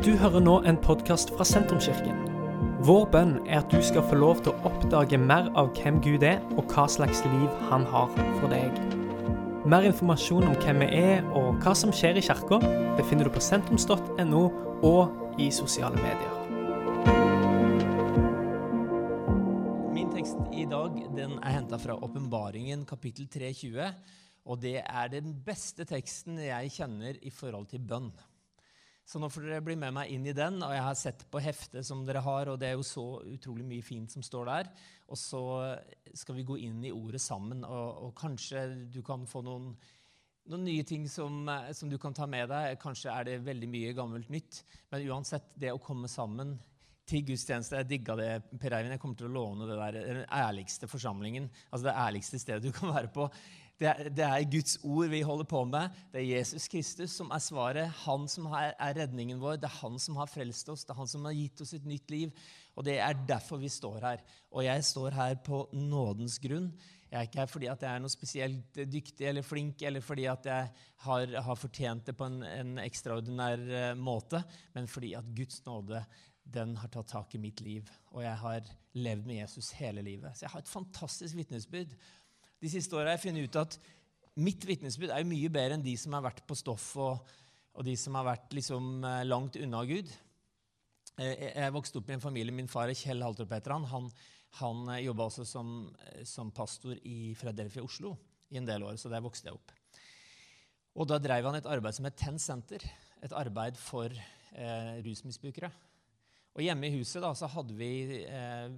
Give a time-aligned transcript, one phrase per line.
[0.00, 2.22] Du hører nå en podkast fra Sentrumskirken.
[2.88, 6.22] Vår bønn er at du skal få lov til å oppdage mer av hvem Gud
[6.24, 8.08] er, og hva slags liv han har
[8.38, 8.78] for deg.
[9.68, 12.62] Mer informasjon om hvem vi er og hva som skjer i kirka,
[12.96, 14.40] befinner du på sentrums.no
[14.88, 16.32] og i sosiale medier.
[19.92, 23.92] Min tekst i dag den er henta fra Åpenbaringen kapittel 320.
[24.48, 28.08] Og det er den beste teksten jeg kjenner i forhold til bønn.
[29.10, 30.60] Så nå får dere bli med meg inn i den.
[30.62, 33.64] Og jeg har sett på heftet som dere har, og det er jo så utrolig
[33.66, 34.70] mye fint som står der.
[35.10, 35.40] Og så
[36.14, 39.72] skal vi gå inn i ordet sammen, og, og kanskje du kan få noen,
[40.52, 41.42] noen nye ting som,
[41.74, 42.78] som, du kan ta med deg.
[42.78, 44.62] Kanskje er det veldig mye gammelt nytt.
[44.94, 46.54] Men uansett, det å komme sammen
[47.10, 48.30] til gudstjeneste Jeg digga det,
[48.62, 48.94] Per Eivind.
[48.94, 51.50] Jeg kommer til å låne det der, den ærligste forsamlingen.
[51.72, 53.26] Altså det ærligste stedet du kan være på.
[53.80, 55.94] Det er, Guds ord vi holder på med.
[56.12, 57.88] Det er Jesus Kristus som er svaret.
[58.04, 59.56] Han som er, redningen vår.
[59.62, 60.84] Det er han som har frelst oss.
[60.84, 62.34] Det er han som har gitt oss et nytt liv.
[62.76, 64.24] Og det er derfor vi står her.
[64.52, 66.68] Og jeg står her på nådens grunn.
[67.10, 70.28] Jeg er ikke her fordi at jeg er noe spesielt dyktig eller flink, eller fordi
[70.30, 70.68] at jeg
[71.06, 74.44] har, har fortjent det på en, en, ekstraordinær eh, måte,
[74.76, 76.04] men fordi at Guds nåde
[76.50, 77.88] den har tatt tak i mitt liv.
[78.12, 80.36] Og jeg har levd med Jesus hele livet.
[80.36, 81.96] Så jeg har et fantastisk vitnesbyrd
[82.60, 83.76] de siste åra har jeg funnet ut at
[84.40, 87.32] mitt vitnesbyrd er mye bedre enn de som har vært på stoff, og,
[87.74, 90.10] og de som har vært liksom eh, langt unna Gud.
[91.20, 92.54] Jeg, jeg vokste opp i en familie.
[92.54, 93.88] Min far er Kjell Haltorp heter han.
[93.90, 94.08] Han,
[94.60, 95.74] han eh, jobba også som,
[96.28, 98.14] som, pastor i Fredelfia Oslo
[98.50, 99.74] i en del år, så der vokste jeg opp.
[101.00, 102.82] Og da drev han et arbeid som het Ten Center,
[103.24, 105.70] et arbeid for eh, rusmisbrukere.
[106.56, 107.92] Og hjemme i huset da, så hadde vi
[108.24, 108.72] eh,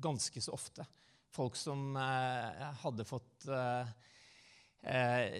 [0.00, 0.86] ganske så ofte
[1.34, 3.92] folk som eh, hadde fått eh,
[4.82, 5.36] eh,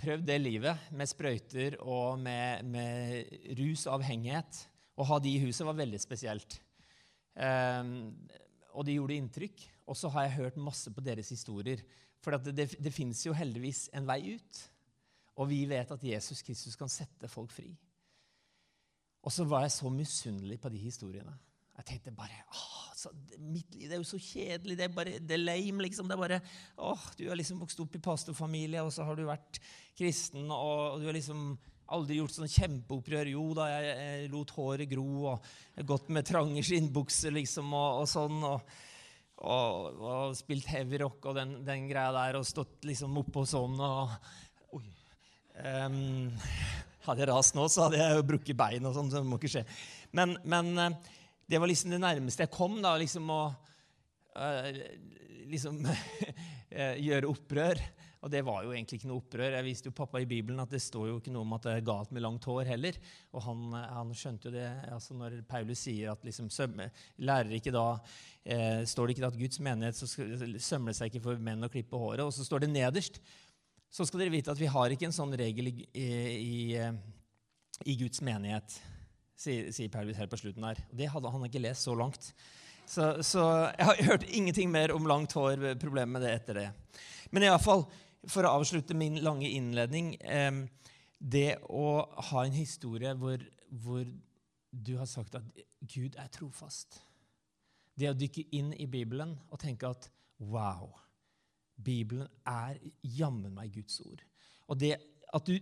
[0.00, 4.62] prøvd det livet med sprøyter og med, med rus og avhengighet.
[4.96, 6.60] Å ha de i huset var veldig spesielt.
[7.36, 9.64] og det gjorde inntrykk.
[9.92, 11.82] Og så har jeg hørt masse på deres historier.
[12.24, 14.62] For det, det, det fins jo heldigvis en vei ut.
[15.36, 17.68] Og vi vet at Jesus Kristus kan sette folk fri.
[19.20, 21.34] Og så var jeg så misunnelig på de historiene.
[21.76, 22.72] Jeg tenkte bare åh,
[23.38, 24.74] Mitt liv er jo så kjedelig.
[24.78, 26.08] Det er bare, det er lame, liksom.
[26.08, 26.40] Det er bare,
[26.82, 29.60] åh, Du har liksom vokst opp i pastorfamilie, og så har du vært
[29.98, 31.52] kristen, og, du har liksom
[31.94, 33.30] aldri gjort sånn kjempeopprør.
[33.30, 38.10] Jo da, jeg, jeg lot håret gro, og gått med trange skinnbukser liksom, og, og
[38.10, 38.42] sånn.
[38.48, 38.76] og
[39.36, 43.74] og, og, spilt heavy rock og den, den, greia der, og stått liksom oppå sånn
[43.84, 44.14] og
[44.78, 44.86] Oi.
[45.60, 46.32] Um,
[47.06, 49.36] hadde jeg rast nå, så hadde jeg jo brukket bein og sånn, så det må
[49.36, 49.62] ikke skje.
[50.16, 50.72] Men, men
[51.46, 53.42] det var liksom det nærmeste jeg kom da, liksom å
[54.36, 54.80] uh,
[55.50, 55.84] liksom,
[56.70, 57.80] eh, gjøre opprør.
[58.24, 59.54] Og det var jo egentlig ikke noe opprør.
[59.54, 61.74] Jeg viste jo pappa i Bibelen at det står jo ikke noe om at det
[61.76, 62.98] er galt med langt hår heller.
[63.36, 66.88] Og han, han skjønte jo det altså når Paulus sier at liksom, sømme,
[67.54, 67.86] ikke da,
[68.42, 72.00] eh, står det ikke at Guds menighet så sømmer seg ikke for menn å klippe
[72.00, 72.24] håret.
[72.26, 73.20] Og så står det nederst
[73.92, 76.96] så skal dere vite at vi har ikke en sånn regel i, i, eh,
[77.86, 78.74] i Guds menighet
[79.36, 80.80] sier, sier Paulus helt på slutten her.
[80.90, 82.32] Og det hadde han ikke lest så langt.
[82.86, 86.66] Så, så jeg har hørt ingenting mer om langt hår, problemet med det etter det.
[87.34, 87.84] Men i alle fall,
[88.30, 90.64] for å avslutte min lange innledning eh,
[91.18, 94.04] Det å ha en historie hvor, hvor
[94.70, 97.00] du har sagt at Gud er trofast.
[97.96, 100.90] Det å dykke inn i Bibelen og tenke at wow,
[101.76, 104.20] Bibelen er jammen meg Guds ord.
[104.68, 104.98] Og det
[105.34, 105.56] at du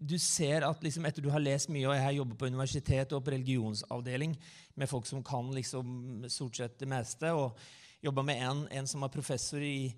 [0.00, 3.12] du ser at liksom, etter du har lest mye, og jeg har jobbet på universitet
[3.12, 4.32] og på religionsavdeling
[4.80, 7.58] med folk som kan liksom, stort sett det meste, og
[8.00, 9.90] jobba med en, en, som var professor i,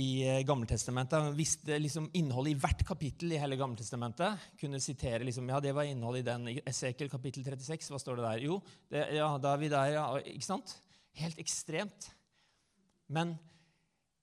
[0.00, 1.26] i eh, Gammeltestamentet.
[1.26, 4.48] Han visste liksom, innholdet i hvert kapittel i hele Gammeltestamentet.
[4.60, 6.64] Kunne sitere liksom, ja, det var innholdet i den.
[6.64, 8.48] Esekel kapittel 36, hva står det der?
[8.48, 8.58] Jo,
[8.88, 10.08] det, ja, da er vi der, ja.
[10.32, 10.78] Ikke sant?
[11.20, 12.08] Helt ekstremt.
[13.12, 13.36] Men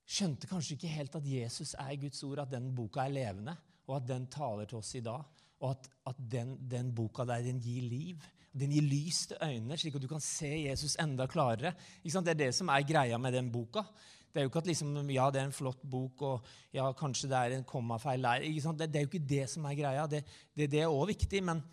[0.09, 3.53] skjønte kanskje ikke helt at Jesus er Guds ord, at den boka er levende
[3.89, 5.25] og at den taler til oss i dag.
[5.59, 8.21] Og at, at den, den, boka der den gir liv.
[8.56, 11.74] Den gir lys til øynene, slik at du kan se Jesus enda klarere.
[12.03, 13.83] Det er det som er greia med den boka.
[14.30, 17.31] Det er jo ikke at liksom, ja, det er en flott bok, og ja, kanskje
[17.31, 18.45] det er en kommafeil der.
[18.45, 20.06] Det, det, er jo ikke det som er greia.
[20.07, 20.21] Det,
[20.53, 21.63] det, det er òg viktig, men,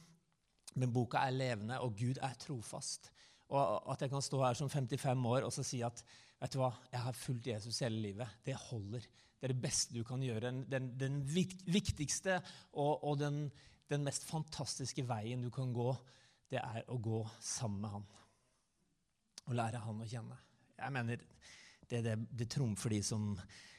[0.75, 3.11] men, boka er levende, og Gud er trofast.
[3.53, 6.01] Og at jeg kan stå her som 55 år og så si at
[6.41, 9.05] vet du hva, jeg har fulgt Jesus hele livet, det holder.
[9.47, 10.51] Det er det beste du kan gjøre.
[10.67, 12.41] Den, den viktigste
[12.73, 13.45] og, og den,
[13.87, 15.93] den, mest fantastiske veien du kan gå,
[16.51, 18.09] det er å gå sammen med han.
[19.47, 20.41] Og lære han å kjenne.
[20.75, 21.23] Jeg mener,
[21.87, 23.29] Det, det, det trumfer de som,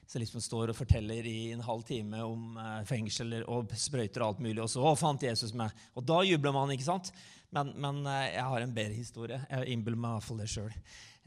[0.08, 4.28] som liksom står og forteller i en halv time om eh, fengsler og sprøyter og
[4.30, 5.76] alt mulig, og så å, fant Jesus meg.
[6.00, 7.12] Og da jubler man, ikke sant?
[7.52, 9.42] Men, men eh, jeg har en bedre historie.
[9.52, 10.72] Jeg innbiller meg i hvert fall det sjøl.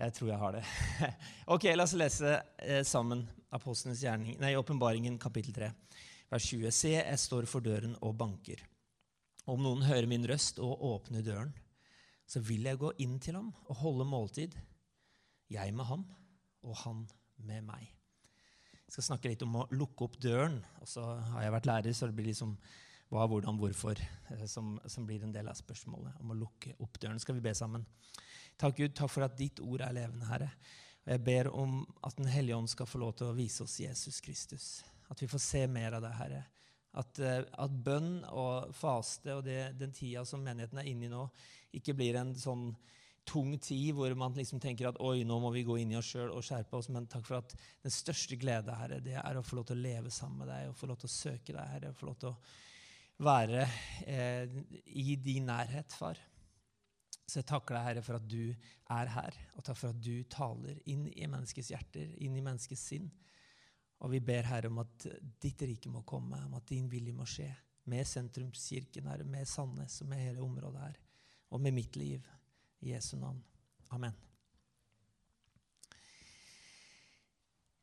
[0.00, 0.64] Jeg tror jeg har det.
[1.58, 5.70] ok, La oss lese eh, sammen Apostlenes gjerning, nei, Åpenbaringen kapittel 3,
[6.30, 6.70] vers 20.
[6.74, 8.62] Se, jeg står for døren og banker.
[9.50, 11.50] Om noen hører min røst og åpner døren,
[12.30, 14.54] så vil jeg gå inn til ham og holde måltid,
[15.50, 16.04] jeg med ham
[16.62, 17.00] og han
[17.42, 17.88] med meg.
[18.86, 20.60] Jeg skal snakke litt om å lukke opp døren.
[20.80, 21.02] og så
[21.32, 22.54] har jeg vært lærer, så det blir liksom
[23.10, 27.00] hva, hvordan, hvorfor eh, som, som blir en del av spørsmålet om å lukke opp
[27.02, 27.18] døren.
[27.18, 27.86] Skal vi be sammen?
[28.58, 30.52] Takk, Gud, takk for at ditt ord er levende, Herre.
[31.06, 33.80] Og jeg ber om at Den hellige ånd skal få lov til å vise oss
[33.80, 34.66] Jesus Kristus.
[35.10, 36.44] At vi får se mer av det, Herre.
[37.00, 41.12] At, eh, at bønn og faste og det, den tida som menigheten er inne i
[41.12, 41.24] nå,
[41.78, 42.72] ikke blir en sånn
[43.30, 46.08] tung tid hvor man liksom tenker at oi, nå må vi gå inn i oss
[46.12, 46.90] sjøl og skjerpe oss.
[46.92, 47.54] Men takk for at
[47.84, 50.70] den største glede, Herre, det er å få lov til å leve sammen med deg
[50.70, 51.92] og få lov til å søke deg, Herre.
[51.92, 52.36] og Få lov til å
[53.20, 53.66] være
[54.08, 54.60] eh,
[54.96, 56.18] i din nærhet, far.
[57.30, 58.50] Så jeg takker deg, Herre, for at du
[58.90, 62.82] er her, og takk for at du taler inn i menneskets hjerter, inn i menneskets
[62.90, 63.06] sinn.
[64.02, 65.06] Og vi ber, Herre, om at
[65.42, 67.46] ditt rike må komme, om at din vilje må skje.
[67.90, 70.98] Med sentrumskirken, Herre, med Sandnes og med hele området her.
[71.54, 72.26] Og med mitt liv.
[72.80, 73.42] I Jesu navn.
[73.92, 74.14] Amen.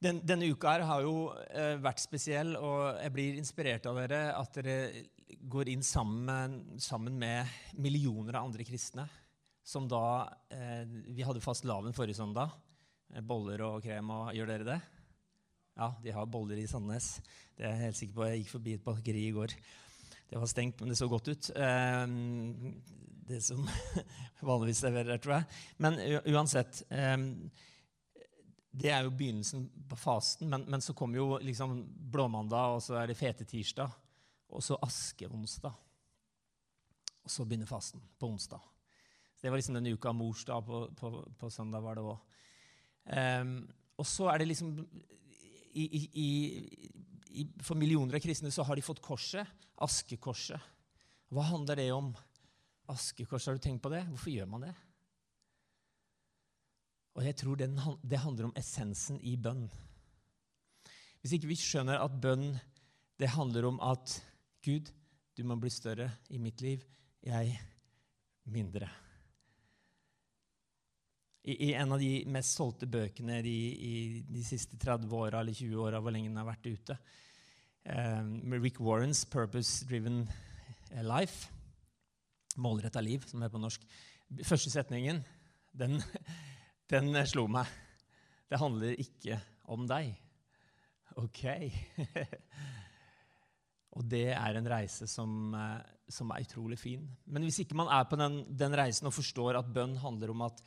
[0.01, 4.23] Den, denne uka her har jo eh, vært spesiell, og jeg blir inspirert av dere
[4.33, 4.75] at dere
[5.53, 9.07] går inn sammen, sammen med millioner av andre kristne.
[9.67, 12.53] Som da eh, Vi hadde fast laven forrige søndag.
[13.13, 14.11] Eh, boller og krem.
[14.15, 14.77] og Gjør dere det?
[15.77, 17.17] Ja, de har boller i Sandnes.
[17.57, 18.27] Det er jeg helt sikker på.
[18.29, 19.55] Jeg gikk forbi et bakeri i går.
[20.29, 21.49] Det var stengt, men det så godt ut.
[21.51, 22.05] Eh,
[23.27, 23.67] det som
[24.51, 25.59] vanligvis serverer, tror jeg.
[25.83, 25.99] Men
[26.31, 27.17] uansett eh,
[28.71, 31.81] Det er jo begynnelsen på fasten, men, men så kommer jo liksom
[32.15, 33.91] blåmandag, og så er det fete tirsdag,
[34.47, 35.75] og så askeonsdag.
[37.27, 38.63] Og så begynner fasten på onsdag.
[39.38, 40.13] Så Det var liksom denne uka.
[40.13, 42.18] Morsdag på, på, på søndag var det òg.
[43.07, 43.51] Um,
[43.98, 44.74] og så er det liksom
[45.78, 49.45] i, i, i, For millioner av kristne så har de fått korset.
[49.86, 50.74] Askekorset.
[51.30, 52.10] Hva handler det om?
[52.89, 54.01] Askekorset, har du tenkt på det?
[54.10, 54.74] Hvorfor gjør man det?
[57.18, 59.68] Og jeg tror den, det handler om essensen i bønn.
[61.22, 62.51] Hvis ikke vi skjønner at bønn
[63.18, 64.19] det handler om at
[64.66, 64.92] Gud,
[65.38, 66.84] du må bli større i mitt liv,
[67.25, 67.57] jeg
[68.54, 68.89] mindre.
[71.47, 73.94] I, i en av de mest solgte bøkene i, i
[74.27, 76.97] de siste 30 åra eller 20 åra, hvor lenge den har vært ute,
[77.88, 80.25] um, Rick Warrens 'Purpose Driven
[81.07, 81.47] Life',
[82.57, 83.83] Målretta liv, som er på norsk.
[84.44, 85.21] Første setningen,
[85.71, 86.01] den,
[86.91, 87.69] den slo meg.
[88.50, 89.38] Det handler ikke
[89.71, 90.15] om deg.
[91.21, 91.43] Ok.
[93.95, 95.79] og det er en reise som, eh,
[96.11, 97.07] som, er utrolig fin.
[97.25, 100.43] Men hvis ikke man er på den, den reisen og forstår at bønn handler om
[100.50, 100.59] at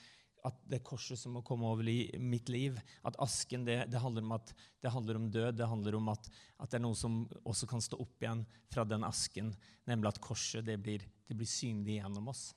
[0.46, 4.24] at det korset som må komme over i mitt liv, at asken, det, det, handler,
[4.26, 5.58] om at, det handler om død.
[5.58, 8.86] Det handler om at, at, det er noe som også kan stå opp igjen fra
[8.88, 9.52] den asken,
[9.90, 12.50] nemlig at korset det blir, det blir synlig gjennom oss.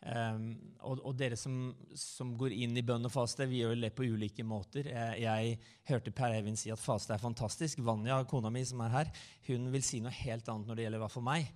[0.00, 3.92] Um, og, og, dere som, som, går inn i bønn og faste, vi gjør det
[3.92, 4.88] på ulike måter.
[4.88, 5.58] Jeg, jeg
[5.90, 7.82] hørte Per Eivind si at faste er fantastisk.
[7.84, 9.10] Vanja, kona mi som er her,
[9.50, 11.52] hun vil si noe helt annet når det gjelder hva for meg.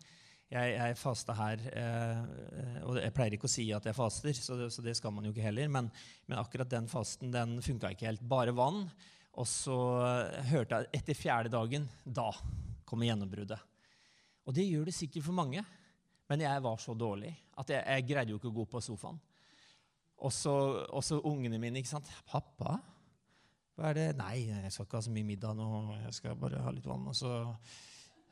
[0.54, 2.18] Jeg, jeg fasta her, eh,
[2.86, 5.26] og jeg pleier ikke å si at jeg faster, så det, så det skal man
[5.26, 5.70] jo ikke heller.
[5.72, 5.88] Men,
[6.28, 8.22] men akkurat den fasten den funka ikke helt.
[8.22, 8.84] Bare vann.
[9.34, 9.76] Og så
[10.52, 12.28] hørte jeg etter fjerde dagen Da
[12.86, 13.58] kommer gjennombruddet.
[14.46, 15.64] Og det gjør det sikkert for mange.
[16.30, 19.18] Men jeg var så dårlig at jeg, jeg greide jo ikke å gå på sofaen.
[20.24, 21.82] Og så ungene mine.
[21.82, 22.08] ikke sant?
[22.30, 22.78] 'Pappa,
[23.74, 25.66] hva er det?' 'Nei, jeg skal ikke ha så mye middag nå.
[26.04, 27.32] Jeg skal bare ha litt vann.' Og så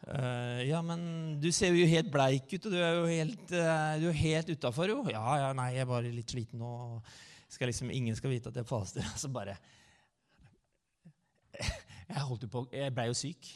[0.03, 1.03] Uh, ja, men
[1.39, 5.05] du ser jo helt bleik ut, og du er jo helt, uh, helt utafor, jo.
[5.13, 6.73] Ja, ja, nei, jeg er bare litt sliten nå.
[7.53, 9.05] Skal liksom, ingen skal vite at jeg faster.
[9.13, 9.59] Altså bare
[11.53, 13.51] Jeg holdt jo på Jeg blei jo syk.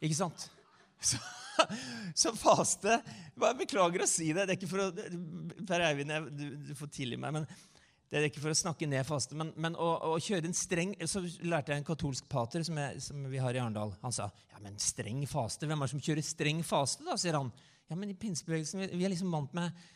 [0.00, 0.48] Ikke sant?
[1.10, 1.16] Så,
[2.16, 2.94] så faste
[3.36, 4.46] Bare beklager å si det.
[4.48, 7.46] Det er ikke for å Per Eivind, du, du får tilgi meg, men
[8.10, 10.96] det er ikke for å snakke ned faste, men, men å, å, kjøre en streng
[11.06, 13.92] Så lærte jeg en katolsk pater som, jeg, som, vi har i Arendal.
[14.02, 17.14] Han sa ja, men streng faste, hvem er det som kjører streng faste, da?
[17.20, 17.52] sier han.
[17.86, 19.86] Ja, men i pinsebevegelsen vi er liksom vant med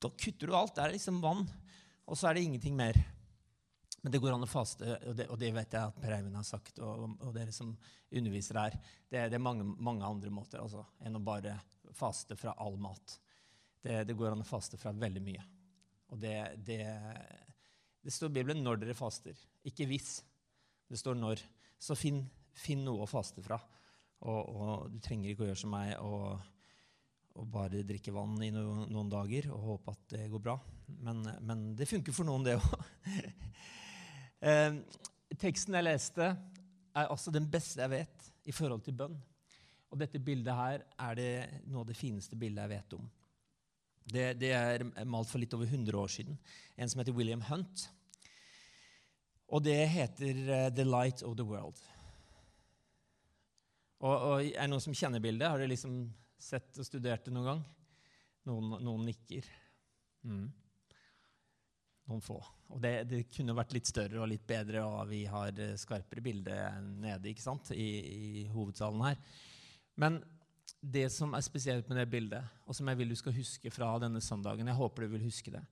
[0.00, 0.74] Da kutter du alt.
[0.76, 1.46] Det er liksom vann.
[2.04, 3.00] Og så er det ingenting mer.
[4.04, 6.36] Men det går an å faste, og det, og det vet jeg at Per Eivind
[6.36, 7.70] har sagt, og, og, dere som
[8.12, 8.74] underviser her.
[9.08, 11.54] Det, det er mange, mange, andre måter altså, enn å bare
[11.96, 13.16] faste fra all mat.
[13.80, 15.46] Det, det går an å faste fra veldig mye.
[16.12, 16.36] Og det,
[18.04, 20.22] det, står i Bibelen 'når dere faster', ikke 'hvis'.
[20.88, 21.42] Det står 'når'.
[21.78, 23.58] Så finn, finn noe å faste fra.
[24.20, 26.40] Og, og, du trenger ikke å gjøre som meg og,
[27.34, 30.58] og bare drikke vann i noen, noen dager og håpe at det går bra.
[31.00, 32.86] Men, men det funker for noen, det òg.
[34.48, 34.78] eh,
[35.40, 36.30] teksten jeg leste,
[36.94, 39.16] er altså den beste jeg vet i forhold til bønn.
[39.90, 41.32] Og dette bildet her er det
[41.68, 43.04] noe av det fineste bildet jeg vet om.
[44.04, 46.36] Det, det er malt for litt over 100 år siden.
[46.76, 47.86] En som heter William Hunt.
[49.54, 51.80] Og det heter uh, 'The Light of the World'.
[54.04, 55.48] Og, og Er det noen som kjenner bildet?
[55.48, 56.02] Har dere liksom
[56.40, 57.62] sett og studert det noen gang?
[58.50, 59.48] Noen, noen nikker.
[60.28, 60.48] Mm.
[62.10, 62.36] Noen få.
[62.74, 66.24] Og det, det, kunne vært litt større og litt bedre, og vi har eh, skarpere
[66.24, 66.56] bilde
[67.00, 67.70] nede ikke sant?
[67.72, 69.20] I, i hovedsalen her.
[70.00, 70.18] Men
[70.84, 73.94] det som er spesielt med det bildet, og som jeg vil du skal huske fra
[74.02, 75.62] denne søndagen, jeg håper du vil huske det,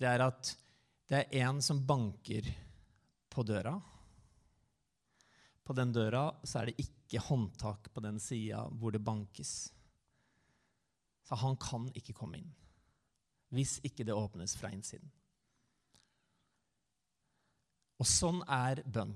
[0.00, 0.54] det er at
[1.10, 2.48] det er en som banker
[3.32, 3.74] på døra.
[5.62, 9.72] På den døra så er det ikke håndtak på den sida hvor det bankes.
[11.22, 12.50] Så han kan ikke komme inn
[13.52, 15.10] hvis ikke det åpnes fra innsiden.
[18.00, 19.12] Og sånn er bønn.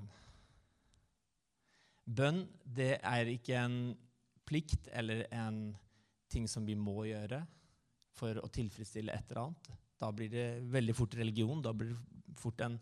[2.05, 2.43] Bønn
[2.77, 3.79] det er ikke en
[4.47, 5.61] plikt eller en
[6.31, 7.43] ting som vi må gjøre
[8.17, 9.75] for å tilfredsstille et eller annet.
[10.01, 11.61] Da blir det veldig fort religion.
[11.65, 12.79] Da blir det fort en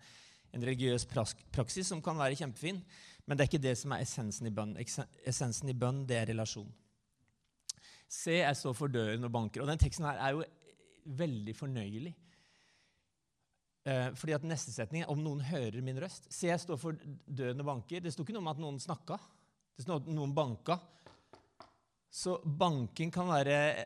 [0.55, 2.81] en religiøs praksis som kan være kjempefin,
[3.27, 4.77] men det er ikke det som er essensen i bønn.
[5.27, 6.69] Essensen i bønn, det er relasjon.
[8.07, 9.65] Se, jeg står for døren og banker.
[9.65, 10.45] Og den teksten her er jo
[11.19, 12.13] veldig fornøyelig.
[13.85, 16.31] Eh, fordi at Neste setning er 'om noen hører min røst'.
[16.31, 16.93] Se, jeg står for
[17.27, 18.01] døren og banker.
[18.01, 19.19] Det sto ikke noe om at noen snakka.
[19.77, 20.79] Det sto noe om at noen banka.
[22.15, 23.85] Så banking kan være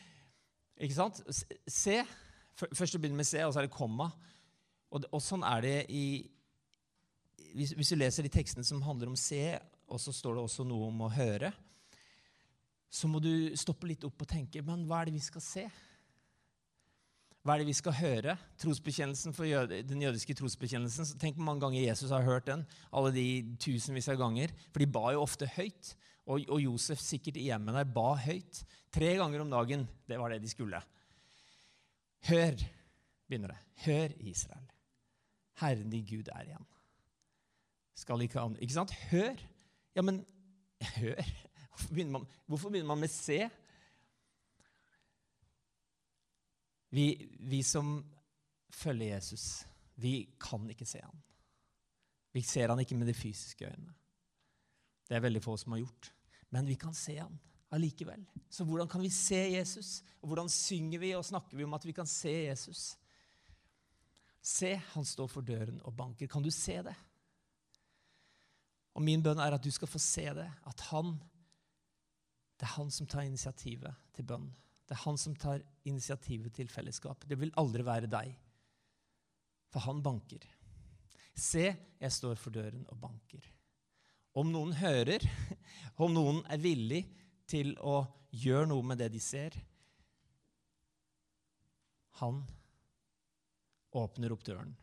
[0.82, 1.20] Ikke sant?
[1.68, 2.00] Se.
[2.56, 4.08] Først begynner med C, og så er det komma.
[4.90, 6.04] Og, og sånn er det i
[7.50, 9.58] hvis, hvis, du leser de tekstene som handler om se,
[9.90, 11.50] og så står det også noe om å høre,
[12.90, 15.64] så må du stoppe litt opp og tenke men hva er det vi skal se?
[17.42, 18.36] Hva er det vi skal høre?
[18.60, 21.14] Trosbekjennelsen for jøde, Den jødiske trosbekjennelsen.
[21.22, 22.66] Tenk hvor mange ganger Jesus har hørt den.
[22.92, 23.26] Alle de
[23.62, 24.52] tusenvis av ganger.
[24.68, 25.94] For de ba jo ofte høyt.
[26.30, 28.62] Og, og Josef sikkert i hjemmet der ba høyt.
[28.94, 29.86] Tre ganger om dagen.
[30.06, 30.80] Det var det de skulle.
[32.30, 32.62] Hør,
[33.26, 33.60] begynner det.
[33.86, 34.66] Hør, Israel.
[35.60, 36.66] Herren din Gud er igjen.
[37.98, 38.92] Skal ikke andre Ikke sant?
[39.10, 39.40] Hør.
[39.96, 40.22] Ja, men
[40.96, 41.24] hør.
[41.70, 43.40] Hvorfor begynner man, hvorfor begynner man med se?
[46.90, 47.06] Vi,
[47.40, 48.04] vi, som
[48.70, 51.22] følger Jesus, vi kan ikke se ham.
[52.32, 53.94] Vi ser han ikke med de fysiske øynene.
[55.08, 56.12] Det er veldig få som har gjort.
[56.50, 57.38] Men vi kan se han
[57.70, 58.24] allikevel.
[58.50, 60.00] Så hvordan kan vi se Jesus?
[60.20, 62.96] Og hvordan synger vi og snakker vi om at vi kan se Jesus?
[64.42, 66.26] Se, han står for døren og banker.
[66.30, 66.96] Kan du se det?
[68.96, 70.48] Og min bønn er at du skal få se det.
[70.66, 71.18] At han
[72.60, 74.50] Det er han som tar initiativet til bønn.
[74.84, 77.24] Det er han som tar initiativet til fellesskap.
[77.24, 78.34] Det vil aldri være deg.
[79.72, 80.44] For han banker.
[81.32, 81.62] Se,
[82.00, 83.46] jeg står for døren og banker.
[84.36, 85.24] Om noen hører,
[86.06, 87.02] om noen er villig
[87.50, 89.56] til å gjøre noe med det de ser
[92.20, 92.42] Han
[93.96, 94.74] åpner opp døren,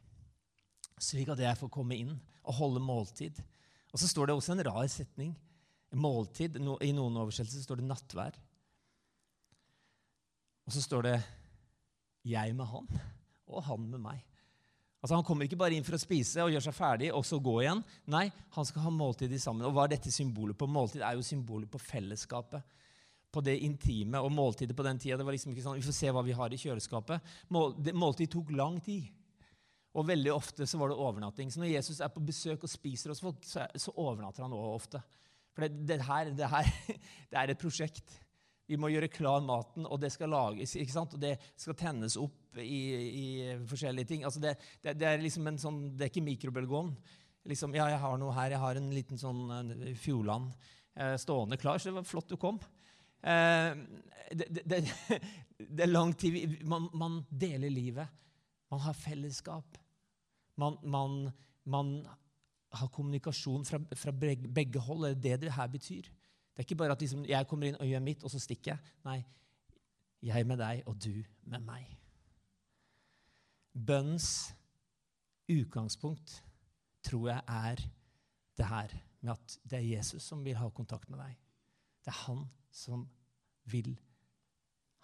[0.99, 2.15] slik at jeg får komme inn
[2.47, 3.37] og holde måltid.
[3.93, 5.35] Og så står det også en rar setning.
[5.95, 6.57] Måltid.
[6.57, 8.35] I noen oversettelser står det nattvær.
[10.67, 11.17] Og så står det
[12.25, 12.99] 'jeg med han',
[13.47, 14.36] og 'han med meg'.
[14.97, 17.37] Altså Han kommer ikke bare inn for å spise og gjøre seg ferdig og så
[17.43, 17.83] gå igjen.
[18.09, 18.25] Nei,
[18.55, 19.67] han skal ha måltid sammen.
[19.67, 20.69] Og hva er dette symbolet på?
[20.69, 22.75] Måltid er jo symbolet på fellesskapet
[23.37, 25.19] på det intime og måltidet på den tida.
[25.19, 27.33] Det var liksom ikke sånn, Vi får se hva vi har i kjøleskapet.
[27.53, 29.11] Måltid tok lang tid.
[29.97, 31.51] Og veldig ofte så var det overnatting.
[31.51, 35.03] Så når Jesus er på besøk og spiser hos folk, så overnatter han også ofte.
[35.53, 36.71] For det, det, her, det, her,
[37.31, 38.17] det er et prosjekt.
[38.67, 40.75] Vi må gjøre klar maten, og det skal lages.
[40.75, 41.13] ikke sant?
[41.15, 43.27] Og det skal tennes opp i, i
[43.69, 44.25] forskjellige ting.
[44.27, 46.91] Altså det, det, er liksom en sånn, det er ikke mikrobølgeovn.
[47.47, 48.51] Liksom, ja, jeg har noe her.
[48.51, 49.71] Jeg har en liten sånn
[50.01, 50.51] Fjordland
[50.99, 51.79] eh, stående klar.
[51.79, 52.59] Så det var flott du kom.
[53.23, 53.71] Eh,
[54.35, 58.11] det, det, det, er lang tid man, man, deler livet.
[58.71, 59.79] Man har fellesskap.
[60.59, 61.19] Man, man,
[61.63, 62.01] man
[62.75, 65.07] har kommunikasjon fra, fra, begge hold.
[65.15, 66.09] Det er det det her betyr.
[66.57, 68.71] Det er ikke bare at liksom, jeg kommer inn og gjør mitt, og så stikker
[68.71, 68.93] jeg.
[69.05, 69.19] Nei,
[70.25, 71.13] jeg med deg og du
[71.45, 71.91] med meg.
[73.77, 74.55] Bønnens
[75.53, 76.39] utgangspunkt
[77.05, 77.83] tror jeg er
[78.57, 81.37] det her med at det er Jesus som vil ha kontakt med deg.
[82.01, 83.05] Det er han som
[83.69, 83.93] vil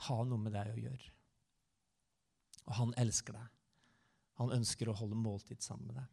[0.08, 1.14] ha noe med deg å gjøre.
[2.66, 3.48] Og han elsker deg.
[4.42, 6.10] Han ønsker å holde måltid sammen med deg.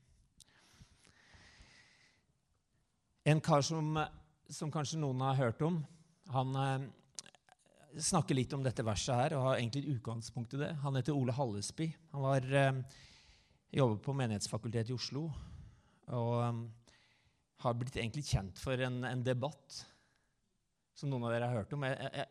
[3.32, 3.96] En kar som,
[4.50, 5.78] som kanskje noen har hørt om,
[6.30, 6.56] han,
[7.98, 10.70] snakker litt om dette verset her, og har egentlig utgangspunkt i det.
[10.84, 11.90] Han heter Ole Hallesby.
[12.12, 12.82] Han var, eh,
[13.74, 15.28] jobber på Menighetsfakultetet i Oslo.
[16.10, 16.60] Og um,
[17.62, 19.80] har blitt egentlig kjent for en, en, debatt
[20.98, 21.84] som noen av dere har hørt om.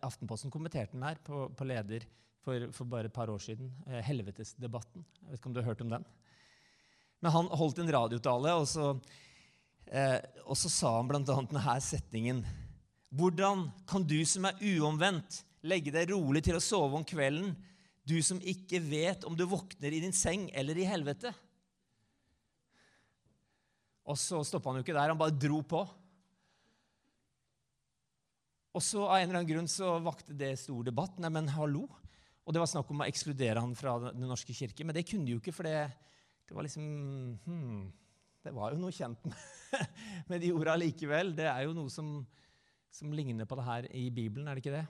[0.03, 2.03] Aftenposten kommenterte den her på, på leder
[2.43, 3.71] for, for, bare et par år siden.
[3.87, 5.05] Eh, Helvetesdebatten.
[5.21, 6.07] Jeg vet ikke om du har hørt om den?
[7.19, 8.93] Men han holdt en radiotale, og så,
[9.91, 11.21] eh, og så sa han bl.a.
[11.25, 12.43] denne setningen.
[13.09, 17.55] Hvordan kan du som er uomvendt, legge deg rolig til å sove om kvelden,
[18.07, 21.33] du som ikke vet om du våkner i din seng eller i helvete?
[24.09, 25.83] Og så stoppa han jo ikke der, han bare dro på.
[28.73, 31.17] Og så av en eller annen grunn så vakte det stor debatt.
[31.21, 31.87] Nei, men hallo?
[32.45, 34.85] Og det var snakk om å ekskludere han fra Den norske kirke.
[34.85, 35.89] Men det kunne de jo ikke, for det,
[36.49, 36.85] det var liksom
[37.45, 37.81] hmm,
[38.43, 39.25] Det var jo noe kjent
[40.29, 41.33] med, de orda likevel.
[41.35, 42.13] Det er jo noe som,
[42.93, 44.85] som, ligner på det her i Bibelen, er det ikke det?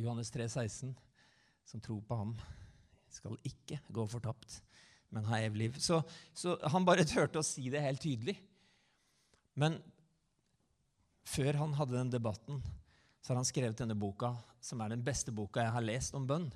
[0.00, 0.92] Johannes 3, 16,
[1.68, 2.36] som tror på ham,
[3.12, 4.60] skal ikke gå fortapt,
[5.12, 5.80] men ha evig liv.
[5.80, 6.00] Så,
[6.32, 8.36] så han bare turte å si det helt tydelig.
[9.60, 9.76] Men
[11.28, 12.62] før han hadde den debatten,
[13.22, 14.32] så har han skrevet denne boka,
[14.64, 16.48] som er den beste boka jeg har lest om bønn.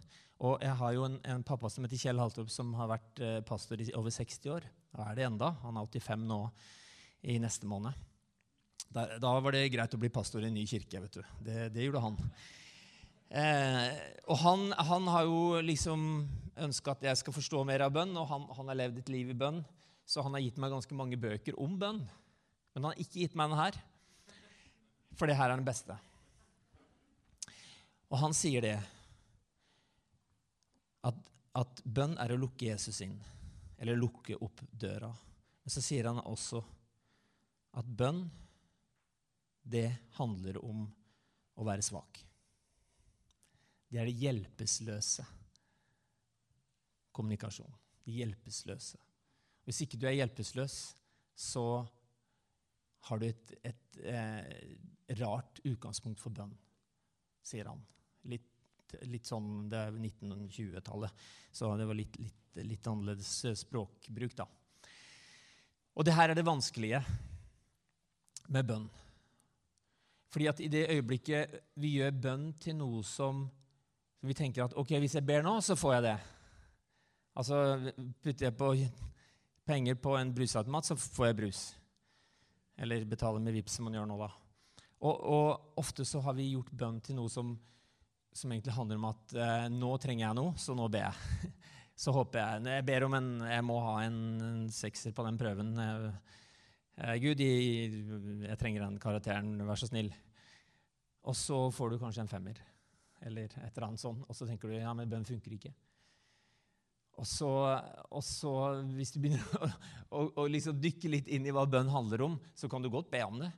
[0.44, 3.38] Og jeg har jo en, en pappa som heter Kjell Haltorp, som har vært eh,
[3.46, 4.66] pastor i over 60 år.
[4.96, 5.54] Og er det enda.
[5.62, 6.40] Han er 85 nå
[7.26, 7.96] i neste måned.
[8.92, 11.00] Da, da var det greit å bli pastor i en ny kirke.
[11.02, 11.22] vet du.
[11.46, 12.18] Det, det gjorde han.
[13.26, 13.86] Eh,
[14.28, 16.04] og han, han, har jo liksom
[16.66, 19.32] ønska at jeg skal forstå mer av bønn, og han, han, har levd et liv
[19.32, 19.62] i bønn.
[20.06, 22.04] Så han har gitt meg ganske mange bøker om bønn.
[22.76, 23.80] Men han har ikke gitt meg den her,
[25.16, 25.96] for det her er den beste.
[28.12, 28.76] Og han sier det
[31.06, 33.16] at, at bønn er å lukke Jesus inn,
[33.78, 35.10] eller lukke opp døra.
[35.62, 36.62] Men så sier han også
[37.76, 38.24] at bønn,
[39.66, 40.84] det handler om
[41.58, 42.20] å være svak.
[43.90, 45.24] Det er det hjelpeløse
[47.16, 47.74] kommunikasjon.
[48.04, 49.00] Det hjelpeløse.
[49.66, 50.76] Hvis ikke du er hjelpeløs,
[51.34, 51.64] så
[53.08, 56.54] har du et, et eh, rart utgangspunkt for bønn,
[57.46, 57.82] sier han
[58.26, 58.55] litt
[59.26, 64.46] sånn Det er 1920-tallet, så det var litt, litt, litt, annerledes språkbruk, da.
[65.96, 67.00] Og det her er det vanskelige
[68.52, 68.86] med bønn.
[70.32, 73.46] Fordi at i det øyeblikket vi gjør bønn til noe som
[74.26, 76.16] vi tenker at ok, hvis jeg ber nå, så får jeg det.
[77.36, 77.60] Altså
[78.22, 78.72] putter jeg på
[79.66, 81.62] penger på en brusautomat, så får jeg brus.
[82.76, 84.28] Eller betaler med VIPS, som man gjør nå, da.
[85.06, 87.54] Og, og ofte så har vi gjort bønn til noe som
[88.36, 91.50] som egentlig handler om at eh, nå trenger jeg noe, så nå ber jeg.
[92.02, 95.40] så håper jeg Jeg ber om en Jeg må ha en, en sekser på den
[95.40, 95.72] prøven.
[95.80, 98.04] Eh, Gud, jeg,
[98.44, 100.12] jeg, trenger den karakteren, vær så snill.
[101.26, 102.60] Og så får du kanskje en femmer,
[103.26, 104.24] eller et eller annet sånt.
[104.28, 105.74] Og så tenker du ja, men bønn funker ikke.
[107.16, 107.48] Og så,
[108.12, 108.52] og så,
[108.92, 109.70] hvis du begynner å,
[110.12, 113.08] å, å liksom dykke litt inn i hva bønn handler om, så kan du godt
[113.12, 113.48] be om det,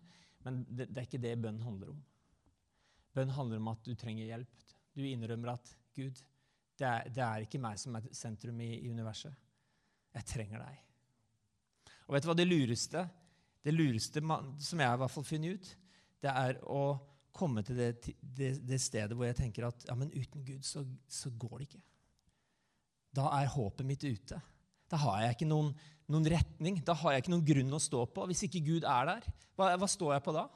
[0.46, 1.98] men det, det er ikke det bønn handler om.
[3.18, 4.66] Bønn handler om at du trenger hjelp.
[4.94, 6.20] Du innrømmer at Gud,
[6.78, 9.35] det er, det er ikke meg som er sentrum i, i, universet.
[10.14, 10.85] Jeg trenger deg.
[12.07, 13.02] Og vet du hva det lureste
[13.66, 15.70] Det lureste man, som jeg i hvert fall finner ut,
[16.24, 16.83] det er å
[17.35, 20.83] komme til det, det, det stedet hvor jeg tenker at ja, men uten Gud så,
[21.11, 21.83] så, går det ikke.
[23.18, 24.40] Da er håpet mitt ute.
[24.88, 25.68] Da har jeg ikke noen,
[26.11, 26.81] noen retning.
[26.87, 28.24] Da har jeg ikke noen grunn å stå på.
[28.31, 29.28] Hvis ikke Gud er der,
[29.59, 30.46] hva, hva står jeg på da?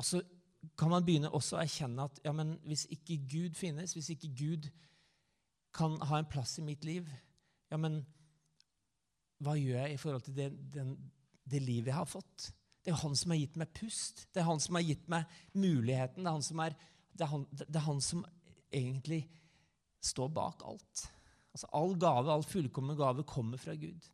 [0.00, 0.22] Og så
[0.78, 4.30] kan man begynne også å erkjenne at ja, men hvis ikke Gud finnes, hvis ikke
[4.38, 4.70] Gud
[5.74, 7.08] kan ha en plass i mitt liv,
[7.72, 8.02] ja, men
[9.42, 10.94] hva gjør jeg i forhold til det, den,
[11.48, 12.52] det livet jeg har fått?
[12.82, 14.24] Det er han som har gitt meg pust.
[14.34, 16.22] Det er han som har gitt meg muligheten.
[16.22, 16.76] Det er han som, er,
[17.14, 18.24] det er han, det er han som
[18.74, 19.20] egentlig
[20.02, 21.04] står bak alt.
[21.52, 24.08] Altså All gave, all fullkommen gave, kommer fra Gud.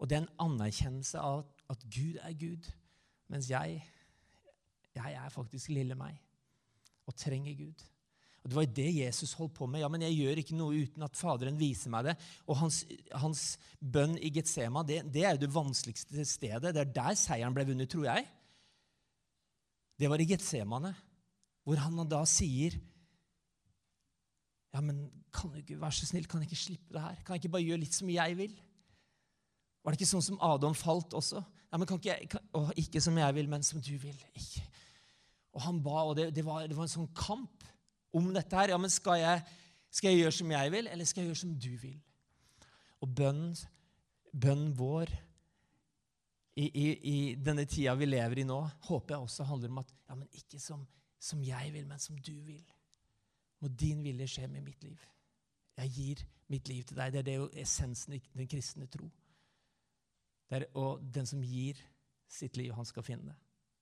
[0.00, 2.70] Og det er en anerkjennelse av at Gud er Gud.
[3.30, 3.78] Mens jeg,
[4.96, 6.18] jeg er faktisk lille meg
[7.06, 7.86] og trenger Gud.
[8.40, 9.82] Og Det var det Jesus holdt på med.
[9.82, 12.14] Ja, men jeg gjør ikke noe uten at Faderen viser meg det.
[12.48, 13.42] Og hans, hans
[13.78, 16.72] bønn i Getsema, det, det, er jo det vanskeligste stedet.
[16.72, 18.24] Det er der seieren ble vunnet, tror jeg.
[20.00, 20.94] Det var i Getsemane,
[21.68, 22.78] hvor han da sier
[24.70, 27.16] Ja, men kan du ikke være så snill, kan jeg ikke slippe det her?
[27.26, 28.52] Kan jeg ikke bare gjøre litt som jeg vil?
[29.90, 31.40] Var det ikke sånn som Adam falt også?
[31.66, 34.20] Ja, men kan ikke, jeg, kan, å, ikke som jeg vil, men som du vil.
[34.38, 34.62] Ikke.
[35.50, 37.64] Og han ba, og det, det, var, det, var, en sånn kamp
[38.14, 38.70] om dette her.
[38.70, 39.42] Ja, men skal jeg,
[39.90, 41.98] skal jeg gjøre som jeg vil, eller skal jeg gjøre som du vil?
[43.02, 43.58] Og bønnen
[44.30, 45.10] bønn vår
[46.54, 49.90] i, i, i, denne tida vi lever i nå, håper jeg også handler om at
[49.96, 50.84] ja, men ikke som,
[51.18, 52.62] som jeg vil, men som du vil.
[53.58, 55.02] Må din vilje skje med mitt liv.
[55.80, 56.22] Jeg gir
[56.54, 57.10] mitt liv til deg.
[57.10, 59.10] Det er det jo essensen i den kristne tro.
[60.50, 61.78] Det er, og den som gir
[62.30, 63.36] sitt liv, han skal finne det.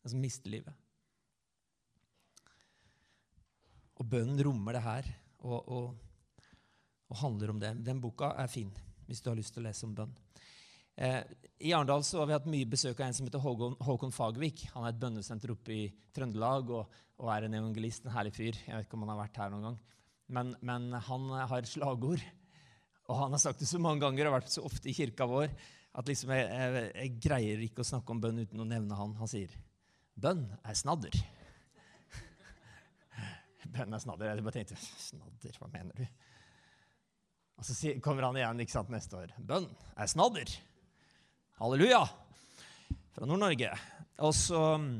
[0.04, 0.76] Den som mister livet.
[3.98, 5.08] Og bønnen rommer det her
[5.40, 6.44] og, og,
[7.08, 7.72] og handler om det.
[7.86, 8.70] Den boka er fin
[9.08, 10.12] hvis du har lyst til å lese om bønn.
[10.98, 11.22] Eh,
[11.64, 14.66] I Arendal har vi hatt mye besøk av en som heter Håkon, Håkon Fagervik.
[14.74, 18.58] Han er et bønnesenter oppe i Trøndelag og, og, er en evangelist, en herlig fyr.
[18.66, 19.78] Jeg vet ikke om han har vært her noen gang.
[20.36, 22.20] Men, men han har slagord,
[23.08, 25.48] og han har sagt det så mange ganger og vært så ofte i kirka vår
[25.98, 29.16] at liksom jeg, jeg, jeg, greier ikke å snakke om bønn uten å nevne han.
[29.18, 29.52] Han sier
[30.18, 31.18] bønn er snadder.
[33.74, 34.30] bønn er snadder.
[34.30, 36.06] Jeg bare tenkte snadder, hva mener du?
[37.58, 39.34] Og så kommer han igjen ikke sant, neste år.
[39.42, 39.66] Bønn
[39.98, 40.54] er snadder.
[41.58, 42.04] Halleluja!
[43.16, 43.72] Fra Nord-Norge.
[44.22, 44.92] Og så mm,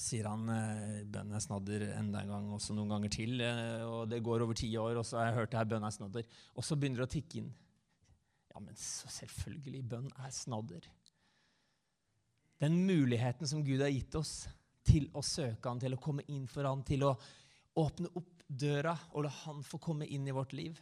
[0.00, 3.36] sier han eh, bønn er snadder enda en gang, også noen ganger til.
[3.44, 5.84] Eh, og det går over ti år, og så har jeg hørt det her bønn
[5.84, 6.34] er snadder.
[6.56, 7.52] Og så begynner det å tikke inn.
[8.56, 10.84] Ja, men selvfølgelig, bønn er snadder.
[12.56, 14.46] Den muligheten som Gud har gitt oss
[14.86, 17.10] til å søke Han, til å komme inn for Han, til å
[17.76, 20.80] åpne opp døra og la Han få komme inn i vårt liv.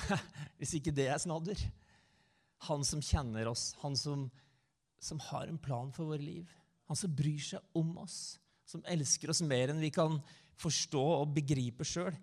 [0.56, 1.60] Hvis ikke det er snadder,
[2.70, 4.26] han som kjenner oss, han som,
[4.96, 6.48] som har en plan for våre liv.
[6.88, 10.16] Han som bryr seg om oss, som elsker oss mer enn vi kan
[10.60, 12.16] forstå og begripe sjøl.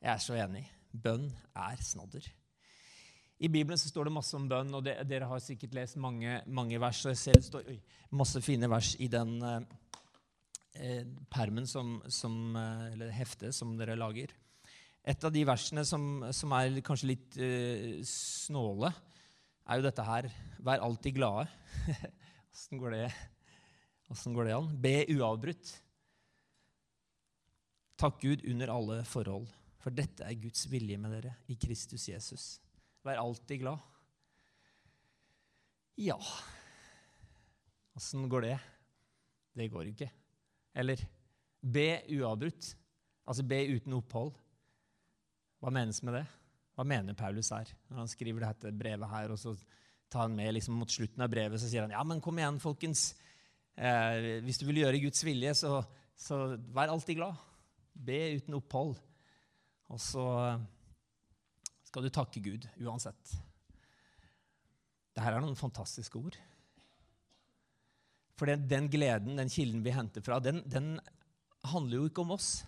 [0.00, 0.64] Jeg er så enig.
[0.92, 2.32] Bønn er snadder.
[3.42, 6.36] I Bibelen så står det masse om bønn, og det, dere har sikkert lest mange,
[6.46, 7.00] mange vers.
[7.02, 7.80] og jeg ser det står oi,
[8.14, 11.02] masse fine vers i den eh,
[11.32, 14.30] permen som, som, eh, eller heftet som dere lager.
[15.02, 18.92] Et av de versene som, som er kanskje litt eh, snåle,
[19.66, 20.30] er jo dette her
[20.62, 21.48] Vær alltid glade.
[22.54, 22.94] Åssen går,
[24.36, 24.74] går, det an?
[24.78, 25.78] Be uavbrutt.
[27.98, 29.50] Takk Gud under alle forhold,
[29.82, 32.52] for dette er Guds vilje med dere i Kristus Jesus.
[33.02, 33.88] Vær alltid glad.
[36.00, 36.16] Ja
[37.92, 38.58] Åssen går det?
[39.52, 40.08] Det går ikke.
[40.72, 41.02] Eller
[41.60, 42.70] be uavbrutt.
[43.28, 44.32] Altså be uten opphold.
[45.60, 46.24] Hva menes med det?
[46.72, 49.52] Hva mener Paulus her når han skriver dette brevet her, og så
[50.12, 52.60] tar han med liksom mot slutten av brevet så sier han, ja, men kom igjen,
[52.62, 53.12] folkens.
[53.76, 55.78] Eh, hvis du vil gjøre Guds vilje, så,
[56.16, 57.40] så, vær alltid glad.
[57.92, 58.96] Be uten opphold.
[59.92, 60.24] Og så
[61.92, 63.34] skal du takke Gud uansett.
[65.12, 66.38] Dette er noen fantastiske ord.
[68.40, 70.94] For den, den gleden, den kilden vi henter fra, den, den
[71.68, 72.62] handler jo ikke om oss.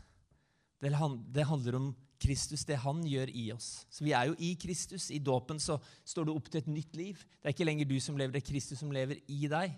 [0.84, 1.88] Det, handler om
[2.20, 3.70] Kristus, det han gjør i oss.
[3.88, 5.08] Så vi er jo i Kristus.
[5.08, 7.24] I dåpen så står du opp til et nytt liv.
[7.40, 9.72] Det er ikke lenger du som lever, det er Kristus som lever i deg.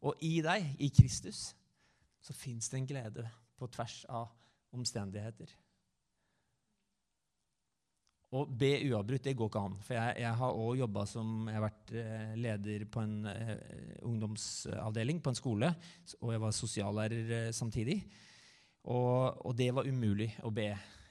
[0.00, 1.50] Og i deg, i Kristus,
[2.24, 3.28] så fins det en glede
[3.60, 4.32] på tvers av
[4.72, 5.52] omstendigheter.
[8.28, 9.76] Å be uavbrutt, det går ikke an.
[9.80, 13.54] For jeg, jeg har òg jobba som Jeg har vært eh, leder på en eh,
[14.04, 15.70] ungdomsavdeling på en skole,
[16.20, 17.96] og jeg var sosiallærer eh, samtidig.
[18.92, 20.68] Og, og det var umulig å be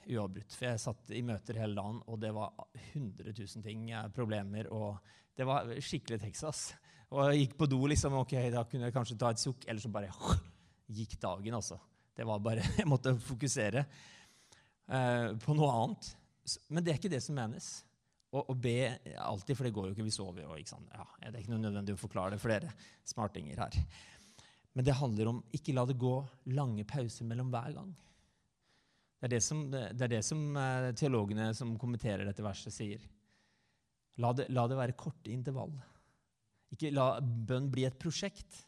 [0.08, 0.54] uavbrutt.
[0.54, 2.54] For jeg satt i møter hele dagen, og det var
[2.92, 4.70] 100 000 ting, problemer.
[4.70, 5.02] og
[5.34, 6.68] Det var skikkelig Texas.
[7.10, 9.82] Og jeg gikk på do, liksom, ok, da kunne jeg kanskje ta et sukk, eller
[9.82, 10.14] så bare
[11.00, 11.80] gikk dagen, altså.
[12.14, 16.14] Det var bare, Jeg måtte fokusere eh, på noe annet.
[16.68, 17.68] Men det er ikke det som menes.
[18.28, 18.76] Å, be
[19.24, 20.56] alltid, for det går jo ikke, vi sover jo.
[20.60, 20.90] ikke sant?
[20.92, 22.74] Ja, det er ikke noe nødvendig å forklare det for dere
[23.08, 23.78] smartinger her.
[24.76, 26.12] Men det handler om ikke la det gå
[26.52, 27.94] lange pauser mellom hver gang.
[29.18, 33.06] Det er det som, det er det som eh, teologene som kommenterer dette verset, sier.
[34.22, 35.72] La det, la det være korte intervall.
[36.74, 38.60] Ikke la bønn bli et prosjekt.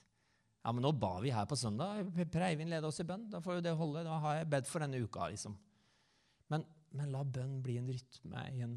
[0.65, 2.09] Ja, men nå ba vi her på søndag.
[2.19, 3.29] Per Eivind leder oss i bønn.
[3.33, 4.05] Da får jo det holde.
[4.09, 5.31] Da har jeg bedt for denne uka.
[5.33, 5.55] liksom.
[6.53, 6.67] Men,
[6.97, 8.77] men la bønn bli en rytme, en,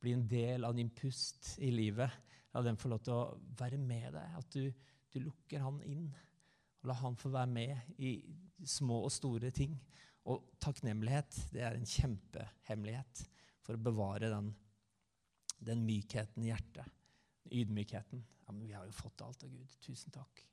[0.00, 2.12] bli en del av din pust i livet.
[2.54, 4.36] La den få lov til å være med deg.
[4.38, 4.68] At du,
[5.10, 6.06] du lukker han inn.
[6.82, 8.16] Og la han få være med i
[8.68, 9.74] små og store ting.
[10.30, 13.24] Og takknemlighet det er en kjempehemmelighet
[13.64, 14.52] for å bevare den,
[15.64, 17.00] den mykheten i hjertet.
[17.52, 18.24] Ydmykheten.
[18.44, 19.76] Ja, men 'Vi har jo fått alt av Gud.
[19.80, 20.44] Tusen takk.'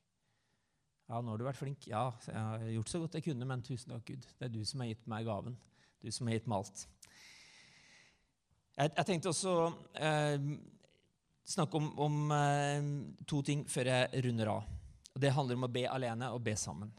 [1.12, 1.88] Ja, nå har du vært flink.
[1.92, 4.28] Ja, jeg har gjort så godt jeg kunne, men tusen takk, Gud.
[4.40, 5.58] Det er du som har gitt meg gaven.
[6.00, 6.88] Du som har gitt meg alt.
[8.78, 9.56] Jeg, jeg tenkte også
[10.00, 10.46] eh,
[11.54, 12.86] snakke om, om eh,
[13.28, 14.70] to ting før jeg runder av.
[15.22, 16.92] Det handler om å be alene og be sammen.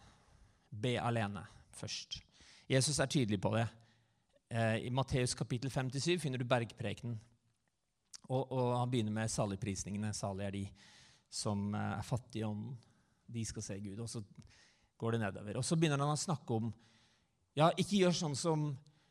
[0.68, 1.44] Be alene
[1.76, 2.20] først.
[2.70, 3.66] Jesus er tydelig på det.
[4.52, 7.18] Eh, I Matteus kapittel 57 finner du bergprekenen.
[8.28, 10.12] Og, og han begynner med saligprisningene.
[10.16, 10.64] Salig er de
[11.32, 12.76] som eh, er fattige ånden.
[13.32, 14.04] De skal se Gud.
[14.04, 14.22] Og så
[15.00, 15.58] går det nedover.
[15.58, 16.72] Og så begynner han å snakke om
[17.58, 18.70] ja, ikke gjør sånn som,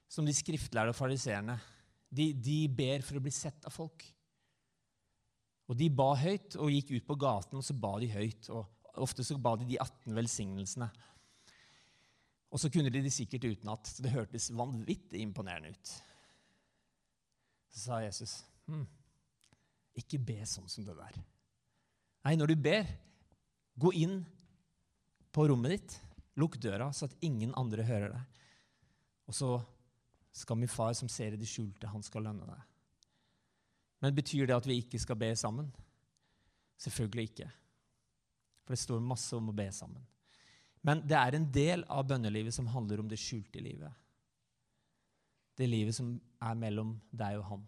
[0.09, 1.57] som de skriftlærde og fariseerne.
[2.11, 4.03] De, de ber for å bli sett av folk.
[5.71, 8.49] Og de ba høyt og gikk ut på gaten, og så ba de høyt.
[8.51, 10.89] og Ofte så ba de de 18 velsignelsene.
[12.51, 15.93] Og så kunne de det sikkert utenat, så det hørtes vanvittig imponerende ut.
[17.71, 18.83] Så sa Jesus, hm,
[20.01, 21.21] ikke be sånn som det der.
[22.27, 22.89] Nei, når du ber,
[23.79, 24.19] gå inn
[25.31, 25.95] på rommet ditt,
[26.39, 28.41] lukk døra så at ingen andre hører deg.
[29.31, 29.53] Og så
[30.31, 32.67] skal min far som ser i det skjulte, han skal lønne deg.
[34.01, 35.67] Men betyr det at vi ikke skal be sammen?
[36.81, 37.49] Selvfølgelig ikke.
[38.65, 40.05] For det står masse om å be sammen.
[40.81, 43.91] Men det er en del av bønnelivet som handler om det skjulte livet.
[45.57, 47.67] Det livet som er mellom deg og han.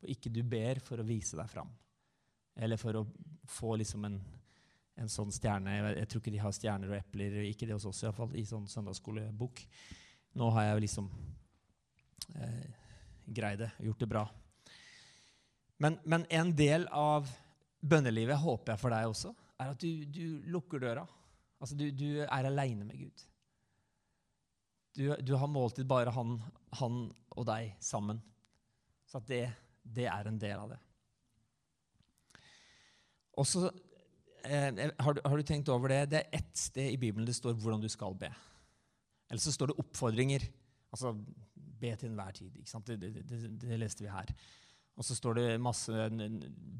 [0.00, 1.68] Og ikke du ber for å vise deg fram.
[2.56, 3.04] Eller for å
[3.50, 4.16] få liksom en,
[5.02, 5.74] en sånn stjerne.
[5.76, 8.46] Jeg, jeg, tror ikke de har stjerner og epler, ikke det hos oss iallfall, i
[8.48, 9.64] sånn søndagsskolebok.
[10.40, 11.10] Nå har jeg liksom
[13.24, 14.24] greid det, gjort det bra.
[15.76, 17.28] Men, men, en del av
[17.80, 21.04] bønnelivet, håper jeg for deg også, er at du, du lukker døra.
[21.60, 23.24] Altså, du, du er aleine med Gud.
[24.94, 26.36] Du, du, har måltid bare han,
[26.78, 28.20] han, og deg sammen.
[29.10, 29.48] Så det,
[29.82, 30.80] det, er en del av det.
[33.34, 33.66] Og så
[34.46, 36.04] eh, har, har, du tenkt over det?
[36.12, 38.30] Det er ett sted i Bibelen det står hvordan du skal be.
[39.26, 40.46] Eller så står det oppfordringer.
[40.94, 41.16] Altså
[41.84, 42.58] be til enhver tid.
[42.58, 44.32] Det, det, det, det leste vi her.
[44.94, 46.08] Og så står det masse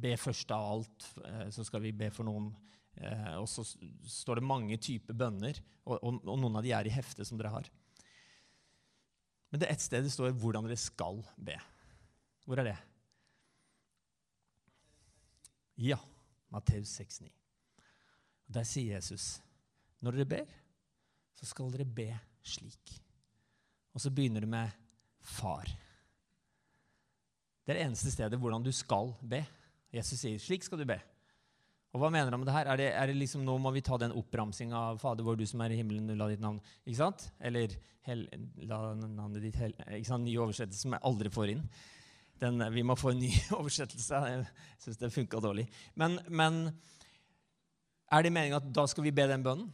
[0.05, 2.53] Be først av alt, eh, så skal vi be for noen.
[2.95, 6.87] Eh, og så står det mange typer bønner, og, og, og, noen av de er
[6.87, 7.71] i heftet som dere har.
[9.51, 11.57] Men det er ett sted det står hvordan dere skal be.
[12.47, 12.77] Hvor er det?
[15.83, 15.99] Ja,
[16.55, 17.31] Matteus 6,9.
[18.55, 19.39] Der sier Jesus
[20.05, 20.51] når dere ber,
[21.35, 22.11] så skal dere be
[22.45, 22.99] slik.
[23.95, 24.84] Og så begynner det med
[25.25, 25.69] far.
[27.65, 29.41] Det er det eneste stedet hvordan du skal be.
[29.95, 30.99] Jesus sier slik skal du be.
[31.95, 32.69] Og hva mener han med det her?
[32.73, 35.47] Er det, er det liksom, Nå må vi ta den oppramsinga av Fader vår, du
[35.47, 37.29] som er i himmelen, la ditt navn Ikke sant?
[37.39, 37.77] Eller
[38.09, 38.25] hel,
[38.67, 40.27] la navnet ditt hel, ikke sant?
[40.27, 41.63] Ny oversettelse som jeg aldri får inn.
[42.43, 44.21] Den, vi må få en ny oversettelse.
[44.33, 44.49] Jeg
[44.83, 45.69] syns det funka dårlig.
[45.95, 46.67] Men, men
[48.11, 49.71] er det meninga at da skal vi be den bønnen?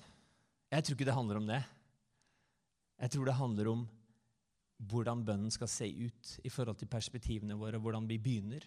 [0.70, 1.62] Jeg tror ikke det handler om det.
[3.00, 3.88] Jeg tror det handler om
[4.88, 8.64] hvordan bønnen skal se ut i forhold til perspektivene våre, hvordan vi begynner.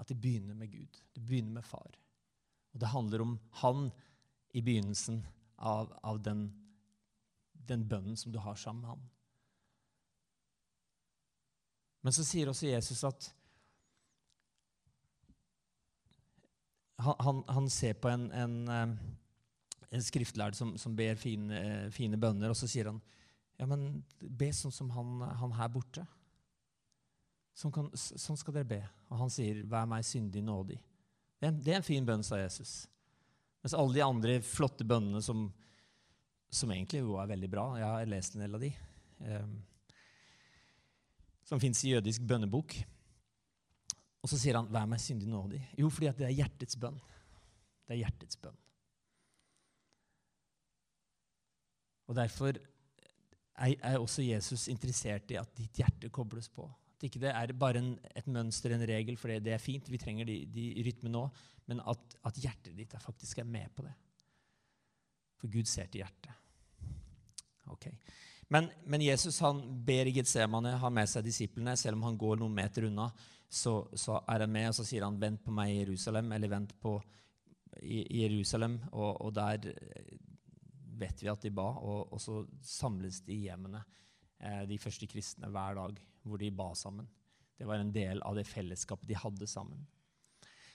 [0.00, 1.02] At det begynner med Gud.
[1.14, 1.98] Det begynner med far.
[2.72, 3.90] Og det handler om han
[4.54, 5.20] i begynnelsen
[5.56, 6.48] av, av den,
[7.52, 9.08] den bønnen som du har sammen med han.
[12.00, 13.28] Men så sier også Jesus at
[17.00, 18.90] han, han, ser på en, en, eh,
[19.90, 23.00] en skriftlærd som, som ber fine, fine bønner, og så sier han
[23.60, 26.06] ja, men be sånn som han, han her borte.
[27.56, 28.80] Sånn, kan, sånn, skal dere be.
[29.10, 30.78] Og han sier, 'Vær meg syndig nådig'.
[31.40, 32.86] Det er, det er en fin bønn, sa Jesus.
[33.60, 35.50] Mens alle de andre flotte bønnene som,
[36.48, 38.70] som egentlig jo er veldig bra Jeg har lest en del av de.
[39.20, 39.50] Eh,
[41.44, 42.78] som fins i jødisk bønnebok.
[44.20, 45.66] Og så sier han 'vær meg syndig nådig'.
[45.76, 47.00] Jo, fordi det er hjertets bønn.
[47.84, 48.56] Det er hjertets bønn.
[52.08, 52.56] Og derfor
[53.60, 56.64] er også Jesus interessert i at ditt hjerte kobles på.
[56.96, 60.00] At ikke det er bare en, et mønster, en regel, for det, er fint, vi
[60.00, 61.26] trenger de, de rytmene nå,
[61.70, 63.94] men at, at, hjertet ditt er faktisk er med på det.
[65.40, 66.34] For Gud ser til hjertet.
[67.72, 67.86] Ok.
[68.52, 71.76] Men, men, Jesus han ber i Getsemane, har med seg disiplene.
[71.78, 73.06] Selv om han går noen meter unna,
[73.48, 76.50] så, så er han med, og så sier han 'vent på meg i Jerusalem', eller
[76.50, 76.96] 'vent på
[77.80, 78.76] i, i Jerusalem'.
[78.92, 79.70] Og, og der
[81.00, 83.82] vet vi at de ba, og, og så samles de i hjemmene,
[84.38, 87.08] eh, de første kristne, hver dag, hvor de ba sammen.
[87.58, 89.82] Det var en del av det fellesskapet de hadde sammen.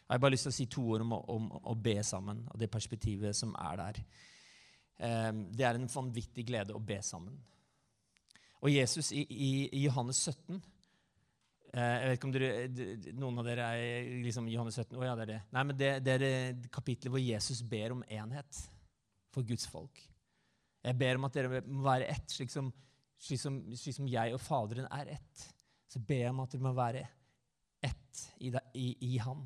[0.06, 2.44] Jeg har bare lyst til å si to ord om, om, om å be sammen,
[2.52, 4.02] og det perspektivet som er der.
[5.02, 7.40] Eh, det er en vanvittig glede å be sammen.
[8.62, 12.52] Og Jesus i, i, i Johannes 17 eh, jeg vet ikke om dere,
[13.18, 14.96] Noen av dere er liksom Johannes 17.
[14.98, 15.42] Å ja, det er det.
[15.58, 18.62] Nei, men det, det er kapitlet hvor Jesus ber om enhet
[19.36, 20.00] for Guds folk.
[20.86, 22.70] Jeg ber om at dere må være ett, slik som,
[23.22, 25.46] slik som, slik som jeg og Faderen er ett.
[25.90, 27.06] Så ber jeg om at dere må være
[27.86, 29.46] ett i, i, i ham.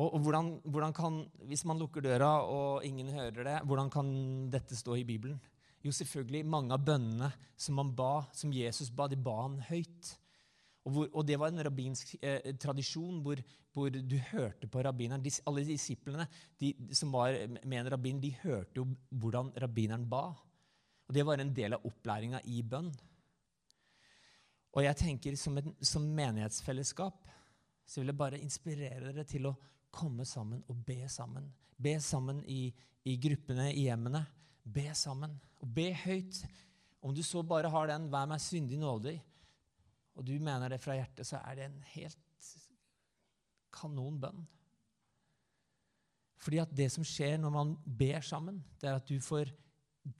[0.00, 4.12] Og, og hvordan, hvordan, kan, Hvis man lukker døra og ingen hører det, hvordan kan
[4.52, 5.40] dette stå i Bibelen?
[5.84, 10.14] Jo, selvfølgelig, mange av bønnene som, man ba, som Jesus ba, de ba han høyt.
[10.86, 13.40] Og, hvor, og, det var en rabbinsk eh, tradisjon hvor,
[13.74, 15.22] hvor, du hørte på rabbineren.
[15.22, 16.24] De, alle disiplene
[16.60, 20.30] de, som var med en rabbin, de hørte jo hvordan rabbineren ba.
[21.08, 22.90] Og Det var en del av opplæringa i bønn.
[24.70, 27.28] Og jeg tenker som, en, som menighetsfellesskap
[27.90, 29.56] så vil jeg bare inspirere dere til å
[29.90, 31.48] komme sammen og be sammen.
[31.74, 32.68] Be sammen i,
[33.04, 34.22] i gruppene i hjemmene.
[34.62, 35.34] Be sammen.
[35.60, 36.44] Og be høyt.
[37.02, 39.20] Om du så bare har den 'vær meg syndig nådig',
[40.20, 42.48] og du mener det fra hjertet, så er det en helt
[43.72, 44.42] kanon bønn.
[46.40, 49.48] Fordi at det som skjer når man ber sammen, det er at du får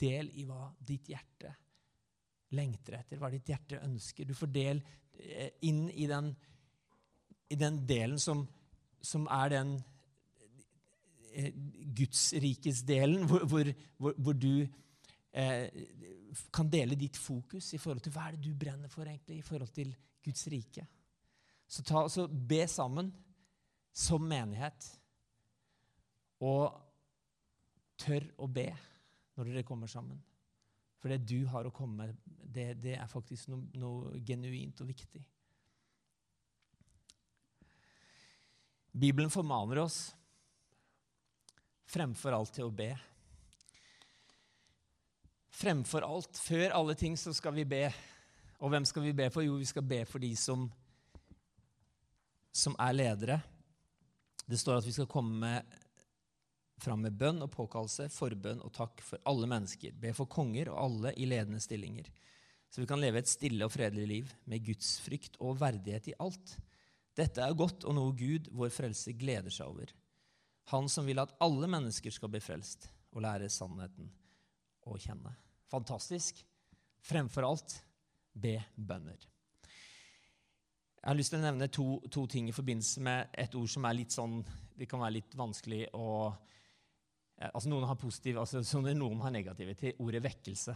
[0.00, 1.52] del i hva ditt hjerte
[2.56, 4.26] lengter etter, hva ditt hjerte ønsker.
[4.26, 4.80] Du får del
[5.20, 6.32] eh, inn i den,
[7.52, 8.42] i den delen som,
[9.00, 9.74] som er den
[11.32, 11.52] eh,
[12.00, 14.66] gudsrikesdelen, hvor, hvor, hvor, hvor du
[16.51, 19.47] kan dele ditt fokus i forhold til hva er det du brenner for egentlig, i
[19.47, 19.93] forhold til
[20.25, 20.87] Guds rike.
[21.71, 23.12] Så, ta, så be sammen
[23.95, 24.88] som menighet.
[26.43, 26.73] Og
[28.01, 28.69] tør å be
[29.37, 30.19] når dere kommer sammen.
[31.01, 34.90] For det du har å komme med, det, det er faktisk noe, noe, genuint og
[34.90, 35.23] viktig.
[38.90, 40.01] Bibelen formaner oss
[41.90, 42.90] fremfor alt til å be.
[45.61, 47.85] Fremfor alt, før alle ting, så skal vi be.
[48.61, 49.44] Og hvem skal vi be for?
[49.44, 50.64] Jo, vi skal be for de som,
[52.53, 53.37] som er ledere.
[54.49, 55.59] Det står at vi skal komme
[56.81, 59.92] fram med bønn og påkallelse, forbønn og takk for alle mennesker.
[60.01, 62.09] Be for konger og alle i ledende stillinger.
[62.70, 66.55] Så vi kan leve et stille og fredelig liv med gudsfrykt og verdighet i alt.
[67.18, 69.92] Dette er godt og noe Gud, vår frelse, gleder seg over.
[70.73, 74.09] Han som vil at alle mennesker skal bli frelst og lære sannheten
[74.87, 75.35] å kjenne.
[75.70, 76.42] Fantastisk.
[77.06, 77.76] Fremfor alt
[78.33, 79.26] be bønner.
[81.00, 83.87] Jeg har lyst til å nevne to, to, ting i forbindelse med et ord som
[83.88, 84.42] er litt sånn,
[84.76, 86.06] det kan være litt vanskelig å
[87.40, 90.74] altså Noen har positive, altså noen har negative til ordet vekkelse.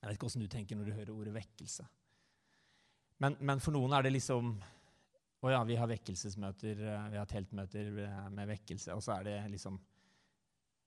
[0.00, 1.86] Jeg vet ikke åssen du tenker når du hører ordet vekkelse.
[3.22, 4.50] Men, men, for noen er det liksom
[5.46, 9.26] Å ja, vi har vekkelsesmøter, eh, vi har teltmøter eh, med vekkelse, og så er
[9.28, 9.76] det liksom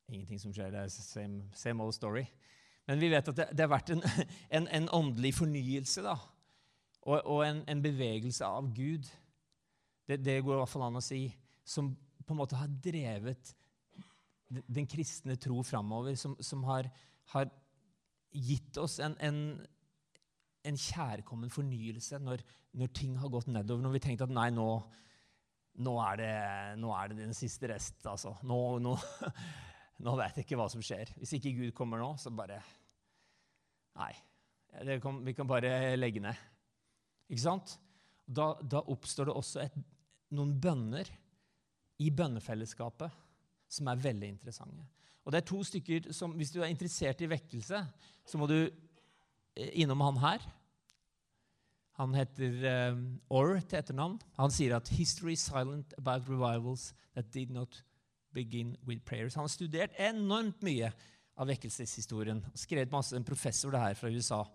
[0.09, 0.73] ingenting som skjer.
[0.73, 2.25] Det er same, same old story.
[2.89, 4.01] Men vi vet at det, det har vært en,
[4.57, 6.17] en, en, åndelig fornyelse da,
[7.05, 9.05] og, og en, en, bevegelse av Gud.
[10.09, 11.27] Det, det går i hvert fall an å si.
[11.61, 11.93] Som
[12.25, 13.53] på en måte har drevet
[14.49, 16.89] den kristne tro framover, som, som har,
[17.35, 17.51] har,
[18.29, 19.37] gitt oss en, en,
[20.69, 22.43] en kjærkommen fornyelse når,
[22.77, 23.81] når, ting har gått nedover.
[23.85, 24.67] Når vi tenkte at nei, nå,
[25.85, 26.33] nå, er, det,
[26.81, 28.01] nå er, det, den siste rest.
[28.09, 28.35] Altså.
[28.45, 28.93] Nå, nå,
[29.99, 31.11] nå, vet jeg ikke hva som skjer.
[31.19, 32.61] Hvis ikke Gud kommer nå, så bare
[33.99, 34.13] Nei.
[35.01, 36.37] Kan, vi kan bare legge ned.
[37.27, 37.73] Ikke sant?
[38.23, 39.75] Da, da oppstår det også et,
[40.37, 41.09] noen bønner
[41.99, 43.17] i bønnefellesskapet
[43.69, 44.85] som er veldig interessante.
[45.25, 47.81] Og det er to stykker som, Hvis du er interessert i vekkelse,
[48.25, 50.45] så må du eh, innom han her.
[51.99, 53.03] Han heter um,
[53.35, 54.15] Orr til etternavn.
[54.39, 57.83] Han sier at 'history is silent about revivals that did not
[58.33, 59.35] begin with prayers'.
[59.35, 60.91] Han har studert enormt mye
[61.39, 62.43] av vekkelseshistorien.
[62.53, 64.45] Skrevet masse, En professor det her fra USA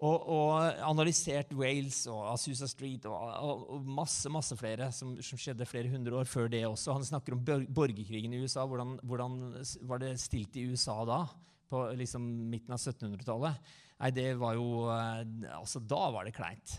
[0.00, 5.68] og, og, analysert Wales og Asusa Street og, og masse masse flere som, som, skjedde
[5.68, 6.94] flere hundre år før det også.
[6.96, 8.64] Han snakker om borgerkrigen i USA.
[8.68, 9.38] Hvordan, hvordan
[9.90, 11.22] var det stilt i USA da?
[11.70, 13.72] På liksom midten av 1700-tallet?
[14.00, 15.20] Nei, det var jo eh,
[15.58, 16.78] Altså, da var det kleint.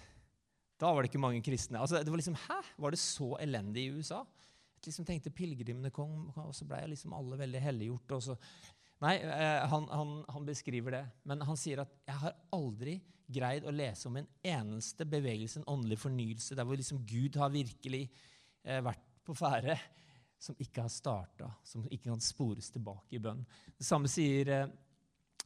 [0.82, 1.80] Da var det ikke mange kristne.
[1.80, 2.58] Altså, det var liksom, Hæ?
[2.82, 4.24] Var det så elendig i USA?
[4.86, 8.15] Liksom tenkte pilegrimene kom, og så ble liksom alle veldig helliggjort.
[8.17, 8.38] og så
[9.02, 11.06] Nei, eh, han, han, han, beskriver det.
[11.26, 13.00] Men han sier at 'jeg har aldri
[13.32, 17.50] greid å lese om en eneste bevegelse, en åndelig fornyelse, der hvor liksom Gud har
[17.50, 18.04] virkelig
[18.63, 19.78] eh, vært på ferde,
[20.41, 23.44] som ikke har starta, som ikke kan spores tilbake i bønn.
[23.78, 24.67] Det samme sier eh,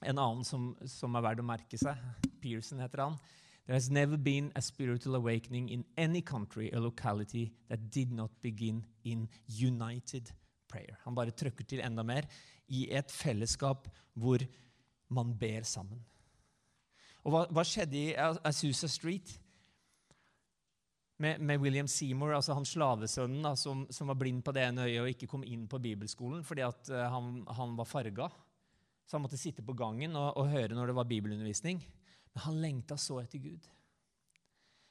[0.01, 1.99] en annen som, som er verdt å merke seg.
[2.43, 3.19] Pearson heter han.
[3.65, 8.29] There has never been a spiritual awakening in any country or locality that did not
[8.41, 10.31] begin in united
[10.67, 10.99] prayer.
[11.03, 12.27] Han bare trykker til enda mer
[12.67, 14.43] i et fellesskap hvor
[15.09, 16.03] man ber sammen.
[17.25, 18.13] Og hva, hva skjedde i
[18.45, 19.33] Asusa Street?
[21.17, 24.83] Med, med, William Seymour, altså han slavesønnen da, som, som, var blind på det ene
[24.83, 28.27] øyet og ikke kom inn på bibelskolen fordi at, uh, han, han, var farga.
[29.07, 31.79] Så han måtte sitte på gangen og, og, høre når det var bibelundervisning.
[32.35, 33.67] Men han lengta så etter Gud.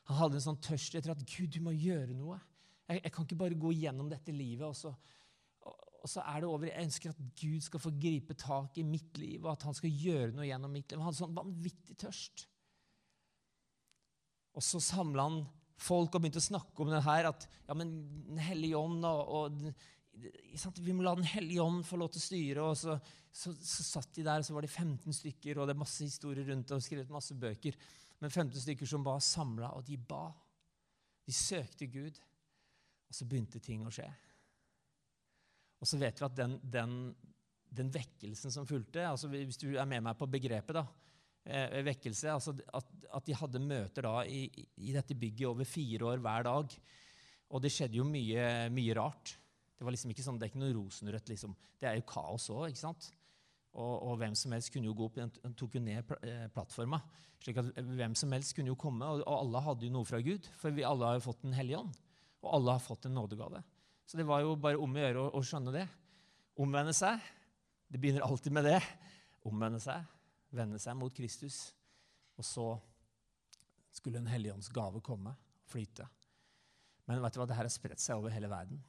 [0.08, 2.38] Han hadde en sånn tørst etter at Gud, du må gjøre noe.
[2.88, 4.92] Jeg, jeg kan ikke bare gå gjennom dette livet og så,
[6.04, 6.68] og så er det over.
[6.68, 9.92] Jeg ønsker at Gud skal få gripe tak i mitt liv, og at han skal
[9.92, 11.00] gjøre noe gjennom mitt liv.
[11.00, 12.44] Han hadde sånn vanvittig tørst.
[14.54, 15.38] Og så samla han
[15.80, 17.96] folk og begynte å snakke om det her, at ja, men
[18.28, 19.64] Den hellige ånd og, og
[20.14, 22.64] Vi må la Den hellige ånd få lov til å styre.
[22.70, 22.96] og så,
[23.32, 26.06] så, så, satt de der, og så var de 15 stykker, og det er masse
[26.06, 27.78] historier rundt det, og skrevet masse bøker.
[28.22, 30.28] Men 15 stykker som var samla, og de ba.
[31.26, 32.20] De søkte Gud.
[33.08, 34.06] Og så begynte ting å skje.
[35.82, 36.98] Og så vet vi at den, den,
[37.68, 40.84] den vekkelsen som fulgte altså Hvis du er med meg på begrepet, da,
[41.44, 42.32] eh, vekkelse.
[42.32, 44.46] Altså at, at, de hadde møter da i,
[44.78, 46.76] i, dette bygget over fire år hver dag.
[47.54, 49.36] Og det skjedde jo mye, mye rart.
[49.74, 51.30] Det var liksom ikke sånn, det er ikke noe rosenrødt.
[51.32, 51.54] liksom.
[51.80, 52.70] Det er jo kaos òg.
[53.74, 57.00] Og, og, hvem som helst kunne jo gå opp, Den tok jo ned eh, plattforma.
[57.42, 60.22] slik at Hvem som helst kunne jo komme, og, og alle hadde jo noe fra
[60.22, 60.46] Gud.
[60.60, 61.94] For vi alle har jo fått Den hellige ånd.
[62.44, 63.62] Og alle har fått en nådegave.
[64.06, 65.88] Så det var jo bare om å gjøre å, å skjønne det.
[66.60, 67.22] Omvende seg.
[67.90, 68.80] Det begynner alltid med det.
[69.48, 70.04] Omvende seg
[70.54, 71.72] vende seg mot Kristus.
[72.38, 72.66] Og så
[73.94, 75.34] skulle en helligåndsgave komme
[75.70, 76.06] flyte.
[77.08, 78.80] Men vet du hva, det her har spredt seg over hele verden.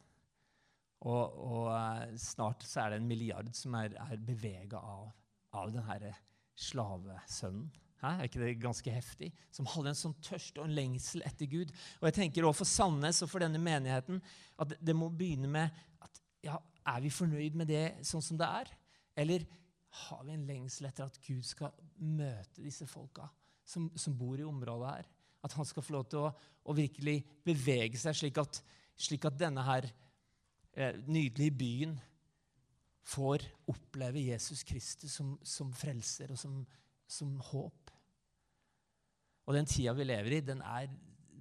[1.03, 5.09] Og, og uh, snart så er det en milliard som er, er bevega av,
[5.55, 6.13] av denne
[6.55, 7.67] slavesønnen.
[8.01, 8.11] Hæ?
[8.11, 9.31] Er ikke det ganske heftig?
[9.55, 11.71] Som hadde en sånn tørst og en lengsel etter Gud.
[12.01, 14.19] Og jeg tenker også For Sandnes og for denne menigheten
[14.61, 18.45] at det, må begynne med at ja, Er vi fornøyd med det sånn som det
[18.45, 18.71] er?
[19.17, 19.45] Eller
[20.05, 21.71] har vi en lengsel etter at Gud skal
[22.03, 23.29] møte disse folka
[23.65, 25.07] som, som bor i området her.
[25.45, 26.33] At han skal få lov til å,
[26.65, 28.59] å virkelig bevege seg, slik at,
[28.97, 30.04] slik at denne her eh,
[30.75, 31.95] nydelige byen
[33.05, 36.61] får oppleve Jesus Kristus som, som frelser og som,
[37.07, 37.91] som, håp.
[39.45, 40.89] Og den tida vi lever i, den er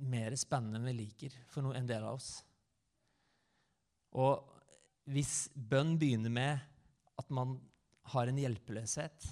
[0.05, 2.37] mer spennende enn vi liker for en del av oss.
[4.21, 4.45] Og
[5.11, 6.69] hvis bønn begynner med
[7.19, 7.57] at man
[8.13, 9.27] har en hjelpeløshet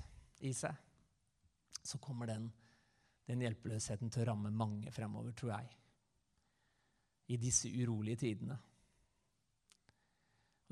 [0.48, 0.74] i seg,
[1.82, 2.48] så kommer den,
[3.28, 5.72] den hjelpeløsheten til å ramme mange fremover, tror jeg.
[7.34, 8.56] I disse urolige tidene.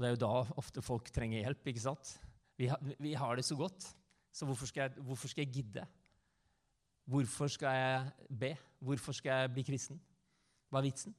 [0.01, 1.67] Og Det er jo da ofte folk trenger hjelp.
[1.69, 2.15] ikke sant?
[2.57, 3.85] Vi, har, vi har det så godt,
[4.33, 5.83] så hvorfor skal, jeg, hvorfor skal jeg gidde?
[7.05, 8.51] Hvorfor skal jeg be?
[8.81, 10.01] Hvorfor skal jeg bli kristen?
[10.73, 11.13] Hva er vitsen?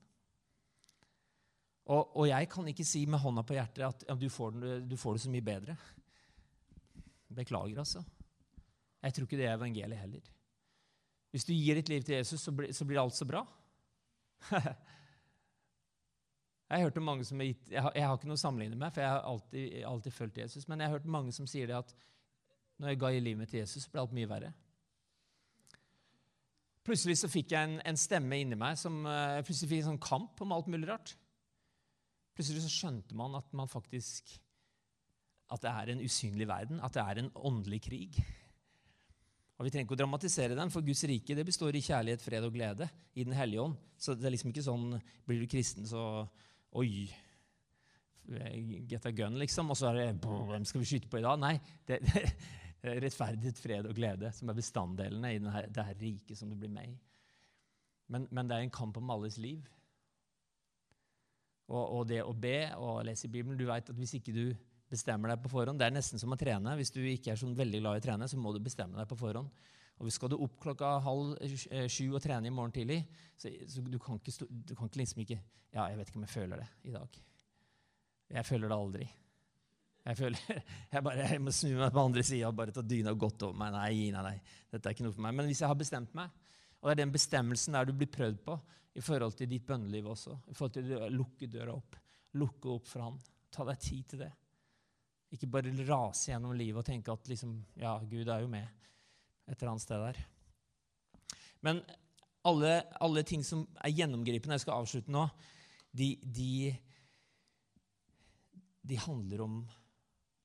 [1.94, 4.58] Og, og jeg kan ikke si med hånda på hjertet at ja, du, får
[4.90, 5.78] du får det så mye bedre.
[7.38, 8.02] Beklager, altså.
[9.04, 10.34] Jeg tror ikke det er evangeliet heller.
[11.30, 13.46] Hvis du gir ditt liv til Jesus, så blir, så blir alt så bra.
[16.72, 18.94] jeg hørte mange som har gitt, jeg har, jeg har, ikke noe å sammenligne med,
[18.96, 21.78] for jeg har alltid, alltid fulgt Jesus, men jeg har hørt mange som sier det
[21.78, 21.96] at
[22.82, 24.52] når jeg ga i livet mitt til Jesus, ble alt mye verre.
[26.88, 30.02] Plutselig så fikk jeg en, en stemme inni meg som uh, plutselig fikk en sånn
[30.02, 31.14] kamp om alt mulig rart.
[32.34, 34.32] Plutselig så skjønte man at man faktisk
[35.52, 38.22] at det er en usynlig verden, at det er en åndelig krig.
[39.60, 42.48] Og Vi trenger ikke å dramatisere den, for Guds rike det består i kjærlighet, fred
[42.48, 43.76] og glede i Den hellige ånd.
[44.00, 44.96] Så det er liksom ikke sånn
[45.28, 46.24] blir du kristen, så
[46.80, 47.10] Oi,
[48.88, 49.74] get a gun, liksom.
[49.74, 51.40] Og så er det Hvem skal vi skyte på i dag?
[51.42, 51.58] Nei.
[51.88, 52.24] Det, det,
[52.94, 56.56] er rettferdighet, fred og glede som er bestanddelene i denne, det her riket som du
[56.56, 56.98] blir med i.
[58.12, 59.62] Men, men, det er en kamp om alles liv.
[61.72, 64.46] Og, og det å be og lese i Bibelen Du vet at hvis ikke du
[64.92, 65.80] bestemmer deg på forhånd.
[65.80, 66.76] Det er nesten som å trene.
[66.80, 69.08] Hvis du ikke er så veldig glad i å trene, så må du bestemme deg
[69.08, 69.48] på forhånd.
[70.00, 73.04] Og Skal du opp klokka halv eh, sju og trene i morgen tidlig,
[73.38, 76.26] så, så du, kan ikke, du, kan ikke, liksom ikke Ja, jeg vet ikke om
[76.26, 77.20] jeg føler det i dag.
[78.32, 79.06] Jeg føler det aldri.
[80.02, 80.42] Jeg føler,
[80.94, 83.60] jeg, bare, jeg må snu meg på andre sida og bare ta dyna godt over
[83.62, 83.76] meg.
[83.76, 85.38] Nei, nei, nei, dette er ikke noe for meg.
[85.38, 86.34] Men hvis jeg har bestemt meg,
[86.82, 88.58] og det er den bestemmelsen der du blir prøvd på
[88.98, 91.96] i forhold til ditt bønneliv også, i forhold til å lukke døra opp,
[92.42, 93.20] lukke opp for Han,
[93.54, 94.32] ta deg tid til det.
[95.32, 98.80] Ikke bare rase gjennom livet og tenke at liksom, ja, Gud er jo med
[99.48, 100.22] et eller annet sted der.
[101.66, 101.82] Men
[102.48, 102.72] alle,
[103.02, 105.28] alle ting som er gjennomgripende, jeg skal avslutte nå,
[105.92, 106.72] de, de,
[108.88, 109.62] de handler om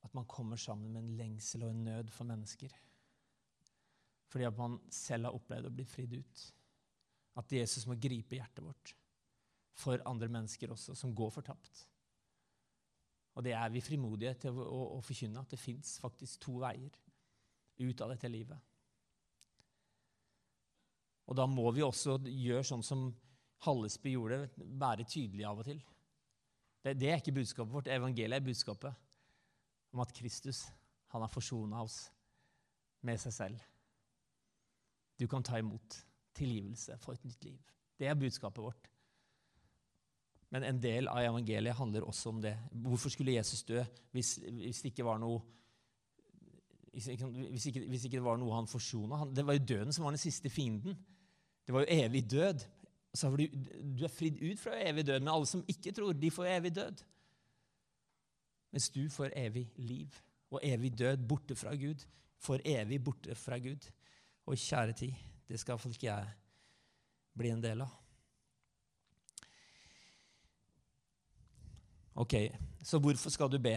[0.07, 2.75] at man kommer sammen med en lengsel og en nød for mennesker.
[4.31, 6.47] Fordi at man selv har opplevd å bli fridd ut.
[7.41, 8.95] At Jesus må gripe hjertet vårt
[9.77, 11.83] for andre mennesker også, som går fortapt.
[13.37, 16.57] Og det er vi frimodige til å, å, å forkynne, at det fins faktisk to
[16.63, 16.95] veier
[17.85, 18.57] ut av dette livet.
[21.27, 23.09] Og da må vi også gjøre sånn som
[23.67, 25.81] Hallesby gjorde, være tydelige av og til.
[26.85, 27.91] Det, det, er ikke budskapet vårt.
[27.91, 29.07] Evangeliet er budskapet
[29.95, 30.67] om at Kristus
[31.15, 32.05] han har forsona oss
[33.07, 33.65] med seg selv.
[35.17, 35.97] Du kan ta imot
[36.37, 37.59] tilgivelse for et nytt liv.
[37.97, 38.91] Det er budskapet vårt.
[40.53, 42.55] Men en del av evangeliet handler også om det.
[42.71, 43.81] Hvorfor skulle Jesus dø
[44.15, 45.43] hvis, hvis det ikke var noe
[46.97, 49.27] hvis ikke, hvis ikke, hvis ikke det var noe han forsona?
[49.37, 50.95] Det var jo døden som var den siste fienden.
[51.67, 52.65] Det var jo evig død.
[53.17, 53.47] Så du,
[53.99, 56.75] du er fridd ut fra evig død, men alle som ikke tror, de får evig
[56.77, 57.03] død.
[58.73, 60.15] Mens du får evig liv
[60.51, 62.05] og evig død borte fra Gud.
[62.39, 63.89] For evig borte fra Gud.
[64.47, 65.15] Og kjære tid,
[65.49, 66.35] det skal iallfall ikke jeg
[67.37, 67.95] bli en del av.
[72.17, 72.35] Ok,
[72.85, 73.75] så hvorfor skal du be?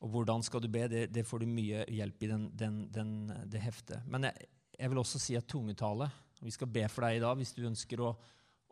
[0.00, 0.86] Og hvordan skal du be?
[0.88, 3.10] Det, det får du mye hjelp i den, den, den,
[3.52, 4.04] det heftet.
[4.08, 4.48] Men jeg,
[4.78, 6.08] jeg, vil også si at tungetale
[6.42, 8.10] Vi skal be for deg i dag hvis du ønsker å,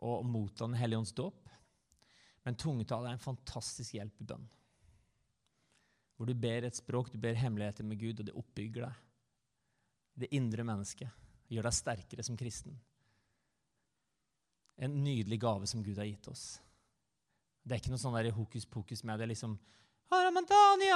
[0.03, 1.49] å motta Den hellige ånds dåp.
[2.43, 4.47] Men tungetale er en fantastisk hjelp i bønn.
[6.17, 8.97] Hvor du ber et språk, du ber hemmeligheter med Gud, og det oppbygger deg.
[10.23, 11.23] Det indre mennesket.
[11.49, 12.75] Gjør deg sterkere som kristen.
[14.75, 16.45] En nydelig gave som Gud har gitt oss.
[17.63, 19.29] Det er ikke noe sånn der hokus pokus med det.
[19.31, 19.55] liksom,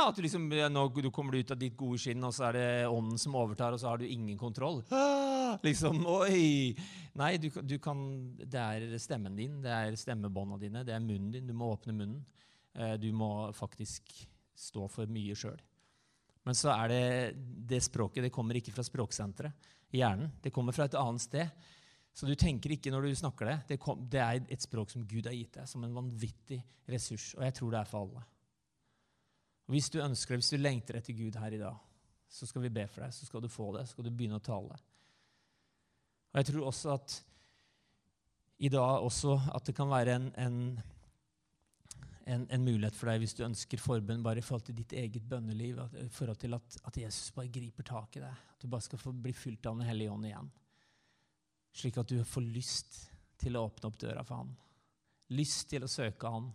[0.08, 2.70] at du, liksom, nå, du kommer ut av ditt gode skinn, og så er det
[2.92, 4.82] ånden som overtar, og så har du ingen kontroll.
[5.68, 6.76] Liksom, oi!
[7.18, 8.02] Nei, du, du kan,
[8.38, 11.48] det er stemmen din, det er stemmebåndene dine, det er munnen din.
[11.48, 12.20] Du må åpne munnen.
[12.78, 14.12] Eh, du må faktisk
[14.58, 15.58] stå for mye sjøl.
[16.48, 17.02] Men så er det
[17.68, 20.32] det språket det kommer ikke fra språksenteret hjernen.
[20.44, 21.68] Det kommer fra et annet sted.
[22.18, 23.58] Så du tenker ikke når du snakker det.
[23.74, 27.34] Det, kom, det er et språk som Gud har gitt deg som en vanvittig ressurs.
[27.38, 28.24] Og jeg tror det er for alle.
[29.68, 31.78] Og Hvis du ønsker det, hvis du lengter etter Gud her i dag,
[32.30, 33.16] så skal vi be for deg.
[33.16, 33.86] Så skal du få det.
[33.88, 34.76] Så skal du begynne å tale.
[36.32, 37.18] Og jeg tror også at
[38.58, 40.62] i dag også at det kan være en, en
[42.28, 45.24] en, en, mulighet for deg hvis du ønsker forbønn bare i forhold til ditt eget
[45.30, 45.80] bønneliv.
[45.96, 48.42] I forhold til at, at, Jesus bare griper tak i deg.
[48.52, 50.50] At du bare skal få bli fylt av Den hellige ånd igjen.
[51.78, 52.98] Slik at du får lyst
[53.40, 54.52] til å åpne opp døra for Han.
[55.40, 56.50] Lyst til å søke Han.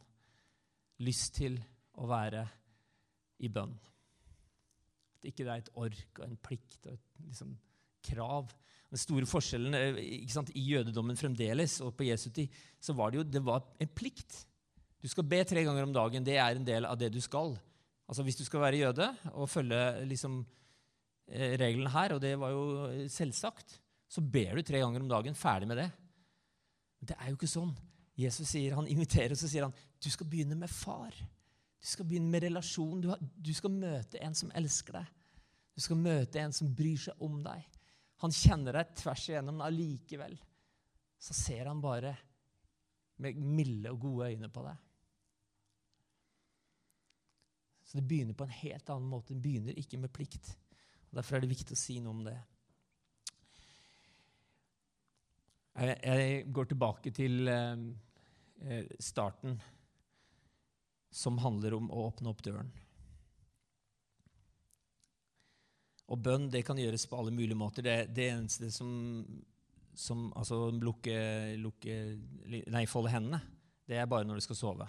[1.06, 1.56] Lyst til
[1.96, 2.44] å være
[3.43, 3.74] i bønn.
[5.18, 7.53] At ikke det er et ork og en plikt og et liksom,
[8.07, 8.53] krav.
[8.93, 13.22] Den store forskjellen eh, sant, i jødedommen fremdeles og på Jesu tid så var det
[13.22, 14.43] jo det var en plikt.
[15.03, 16.26] Du skal be tre ganger om dagen.
[16.26, 17.57] Det er en del av det du skal.
[18.07, 19.80] Altså Hvis du skal være jøde og følge
[20.11, 20.43] liksom,
[21.30, 23.80] eh, reglene her, og det var jo selvsagt,
[24.12, 25.34] så ber du tre ganger om dagen.
[25.34, 25.88] Ferdig med det.
[27.01, 27.72] Men det er jo ikke sånn.
[28.18, 31.14] Jesus sier, han inviterer, og så sier han du skal begynne med far.
[31.83, 33.01] Du skal begynne med relasjon.
[33.03, 35.09] Du, du skal møte en som elsker deg.
[35.74, 37.64] Du skal møte en som bryr seg om deg.
[38.22, 40.37] Han kjenner deg tvers igjennom, men allikevel
[41.22, 42.12] så ser han bare
[43.22, 44.78] med milde og gode øyne på deg.
[47.87, 49.35] Så det begynner på en helt annen måte.
[49.35, 50.55] Det begynner ikke med plikt.
[51.11, 52.39] Og Derfor er det viktig å si noe om det.
[55.83, 57.85] Jeg, jeg går tilbake til eh,
[58.64, 59.59] eh, starten,
[61.12, 62.72] som handler om å åpne opp døren.
[66.12, 67.84] Og bønn det kan gjøres på alle mulige måter.
[67.84, 68.90] Det, det eneste som,
[69.96, 71.14] som Altså lukke,
[71.60, 71.98] lukke
[72.72, 73.40] Nei, folde hendene,
[73.88, 74.88] det er bare når du skal sove.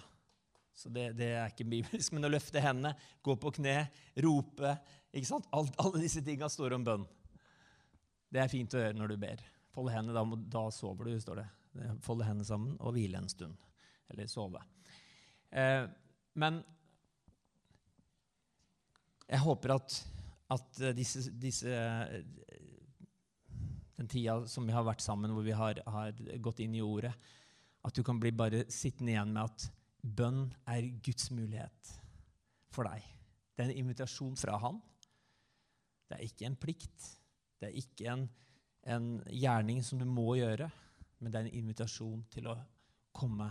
[0.74, 2.12] Så det, det, er ikke bibelsk.
[2.12, 3.84] Men å løfte hendene, gå på kne,
[4.24, 4.74] rope
[5.14, 5.48] ikke sant?
[5.54, 7.04] Alt, Alle disse tinga står om bønn.
[8.34, 9.42] Det er fint å gjøre når du ber.
[9.74, 11.48] Folde hendene, da, da, sover du, står det.
[12.02, 13.54] Folde hendene sammen og hvile en stund.
[14.10, 14.62] Eller sove.
[15.54, 15.86] Eh,
[16.34, 16.62] men
[19.24, 19.94] jeg håper at,
[20.52, 21.70] at disse, disse,
[23.94, 26.12] Den tida som vi har vært sammen, hvor vi har, har
[26.42, 27.14] gått inn i ordet,
[27.84, 29.68] at du kan bli bare sittende igjen med at
[30.04, 31.92] Bønn er Guds mulighet
[32.74, 33.04] for deg.
[33.54, 34.80] Det er en invitasjon fra Han.
[36.10, 37.06] Det er ikke en plikt.
[37.60, 38.26] Det er ikke en,
[38.84, 40.68] en gjerning som du må gjøre,
[41.20, 42.58] men det er en invitasjon til å
[43.16, 43.48] komme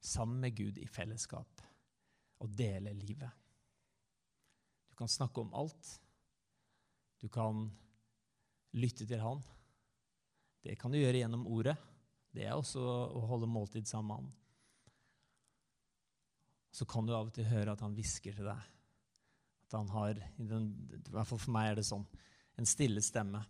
[0.00, 1.62] sammen med Gud i fellesskap
[2.40, 3.30] og dele livet.
[4.88, 5.94] Du kan snakke om alt.
[7.20, 7.68] Du kan
[8.72, 9.42] lytte til Han.
[10.64, 11.76] Det kan du gjøre gjennom ordet.
[12.32, 14.36] Det er også å holde måltid sammen med Han
[16.70, 18.66] så kan du av og til høre at han hvisker til deg.
[19.66, 22.06] At han har, i, den, i hvert fall for meg er det sånn,
[22.58, 23.42] en stille stemme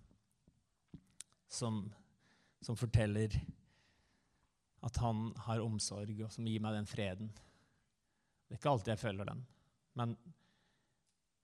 [1.51, 1.83] som,
[2.63, 3.35] som forteller
[4.87, 7.33] at han har omsorg, og som gir meg den freden.
[8.47, 9.43] Det er ikke alltid jeg føler den,
[10.01, 10.15] men,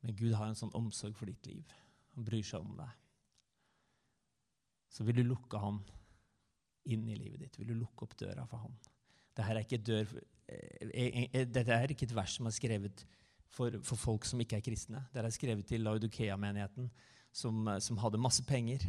[0.02, 1.74] men Gud har en sånn omsorg for ditt liv.
[2.16, 2.94] Han bryr seg om deg.
[4.88, 5.82] Så vil du lukke han
[6.88, 7.58] inn i livet ditt.
[7.60, 8.76] Vil du lukke opp døra for han.
[9.36, 10.12] Dette er ikke, dør,
[10.48, 13.04] eh, eh, eh, dette er ikke et vers som er skrevet
[13.52, 15.02] for, for, folk som ikke er kristne.
[15.12, 16.88] Det er skrevet til Laudokea-menigheten,
[17.36, 18.86] som, som, hadde masse penger.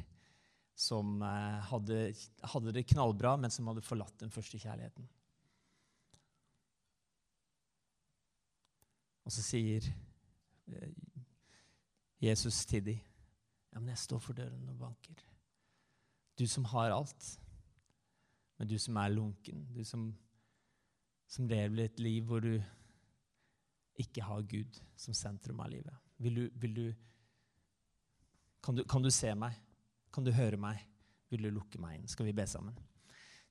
[0.78, 2.12] Som hadde,
[2.46, 5.08] hadde, det knallbra, men som hadde forlatt den første kjærligheten.
[9.26, 9.88] Og så sier
[12.22, 13.02] Jesus til dem
[13.74, 15.20] ja, men jeg står for døren og banker.
[16.40, 17.26] Du som har alt,
[18.58, 19.68] men du som er lunken.
[19.76, 20.08] Du som,
[21.28, 22.56] som lever et liv hvor du
[24.02, 25.94] ikke har Gud som sentrum av livet.
[26.18, 26.86] Vil du, vil du,
[28.64, 29.58] kan, du, kan du se meg?
[30.18, 30.80] Kan du høre meg?
[31.30, 32.08] Vil du lukke meg inn?
[32.10, 32.74] Skal vi be sammen?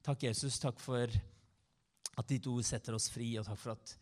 [0.03, 0.57] Takk, Jesus.
[0.59, 3.93] Takk for at ditt ord setter oss fri, og takk for at,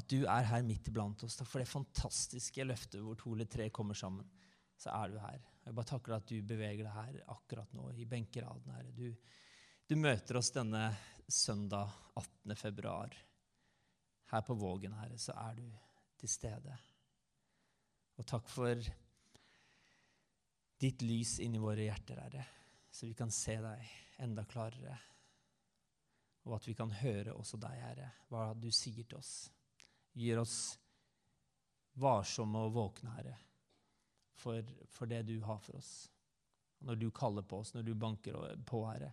[0.00, 1.36] at du er her midt iblant oss.
[1.36, 4.24] Takk for det fantastiske løftet hvor to eller tre kommer sammen.
[4.80, 5.44] Så er du her.
[5.66, 8.96] Jeg bare takker deg at du beveger deg her akkurat nå, i benkeraden, Herre.
[8.96, 9.12] Du,
[9.84, 10.86] du møter oss denne
[11.28, 12.56] søndag 18.
[12.56, 13.12] februar.
[14.32, 15.68] Her på Vågen, Herre, så er du
[16.16, 16.80] til stede.
[18.16, 18.88] Og takk for
[20.78, 22.46] ditt lys inni våre hjerter, Herre,
[22.90, 23.92] så vi kan se deg
[24.24, 24.96] enda klarere.
[26.46, 29.48] Og at vi kan høre også deg, Herre, hva du sier til oss.
[30.16, 30.76] Gir oss
[32.00, 33.36] varsomme og våkne, Herre,
[34.36, 35.94] for, for det du har for oss.
[36.86, 38.36] Når du kaller på oss, når du banker
[38.68, 39.10] på, Herre,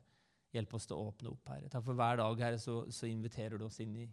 [0.53, 1.72] hjelp oss til å åpne opp, Herre.
[1.72, 4.07] Takk for hver dag, Herre, så, så inviterer du oss inn i,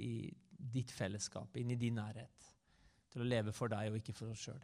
[0.00, 0.12] i
[0.54, 2.52] ditt fellesskap, inn i din nærhet
[3.12, 4.62] til å leve for deg og ikke for oss sjøl.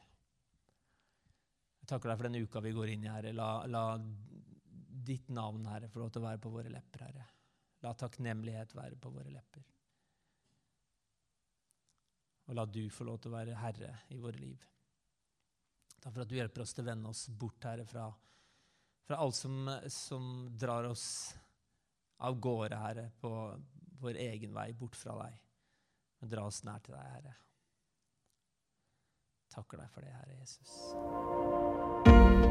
[1.91, 3.34] Takker deg for den uka vi går inn i, Herre.
[3.34, 3.84] La, la
[5.11, 7.26] ditt navn, Herre, få lov til å være på våre lepper, Herre.
[7.82, 9.64] La takknemlighet være på våre lepper.
[12.51, 14.64] Og la du få lov til å være herre i våre liv.
[16.01, 18.07] Takk for at du hjelper oss til å vende oss bort, Herre, fra,
[19.07, 21.05] fra alt som, som, drar oss
[22.26, 23.30] av gårde, Herre, på
[24.01, 25.38] vår egen vei, bort fra deg.
[26.20, 27.36] Men dra oss nær til deg, Herre.
[29.55, 31.69] Takker deg for det, Herre Jesus.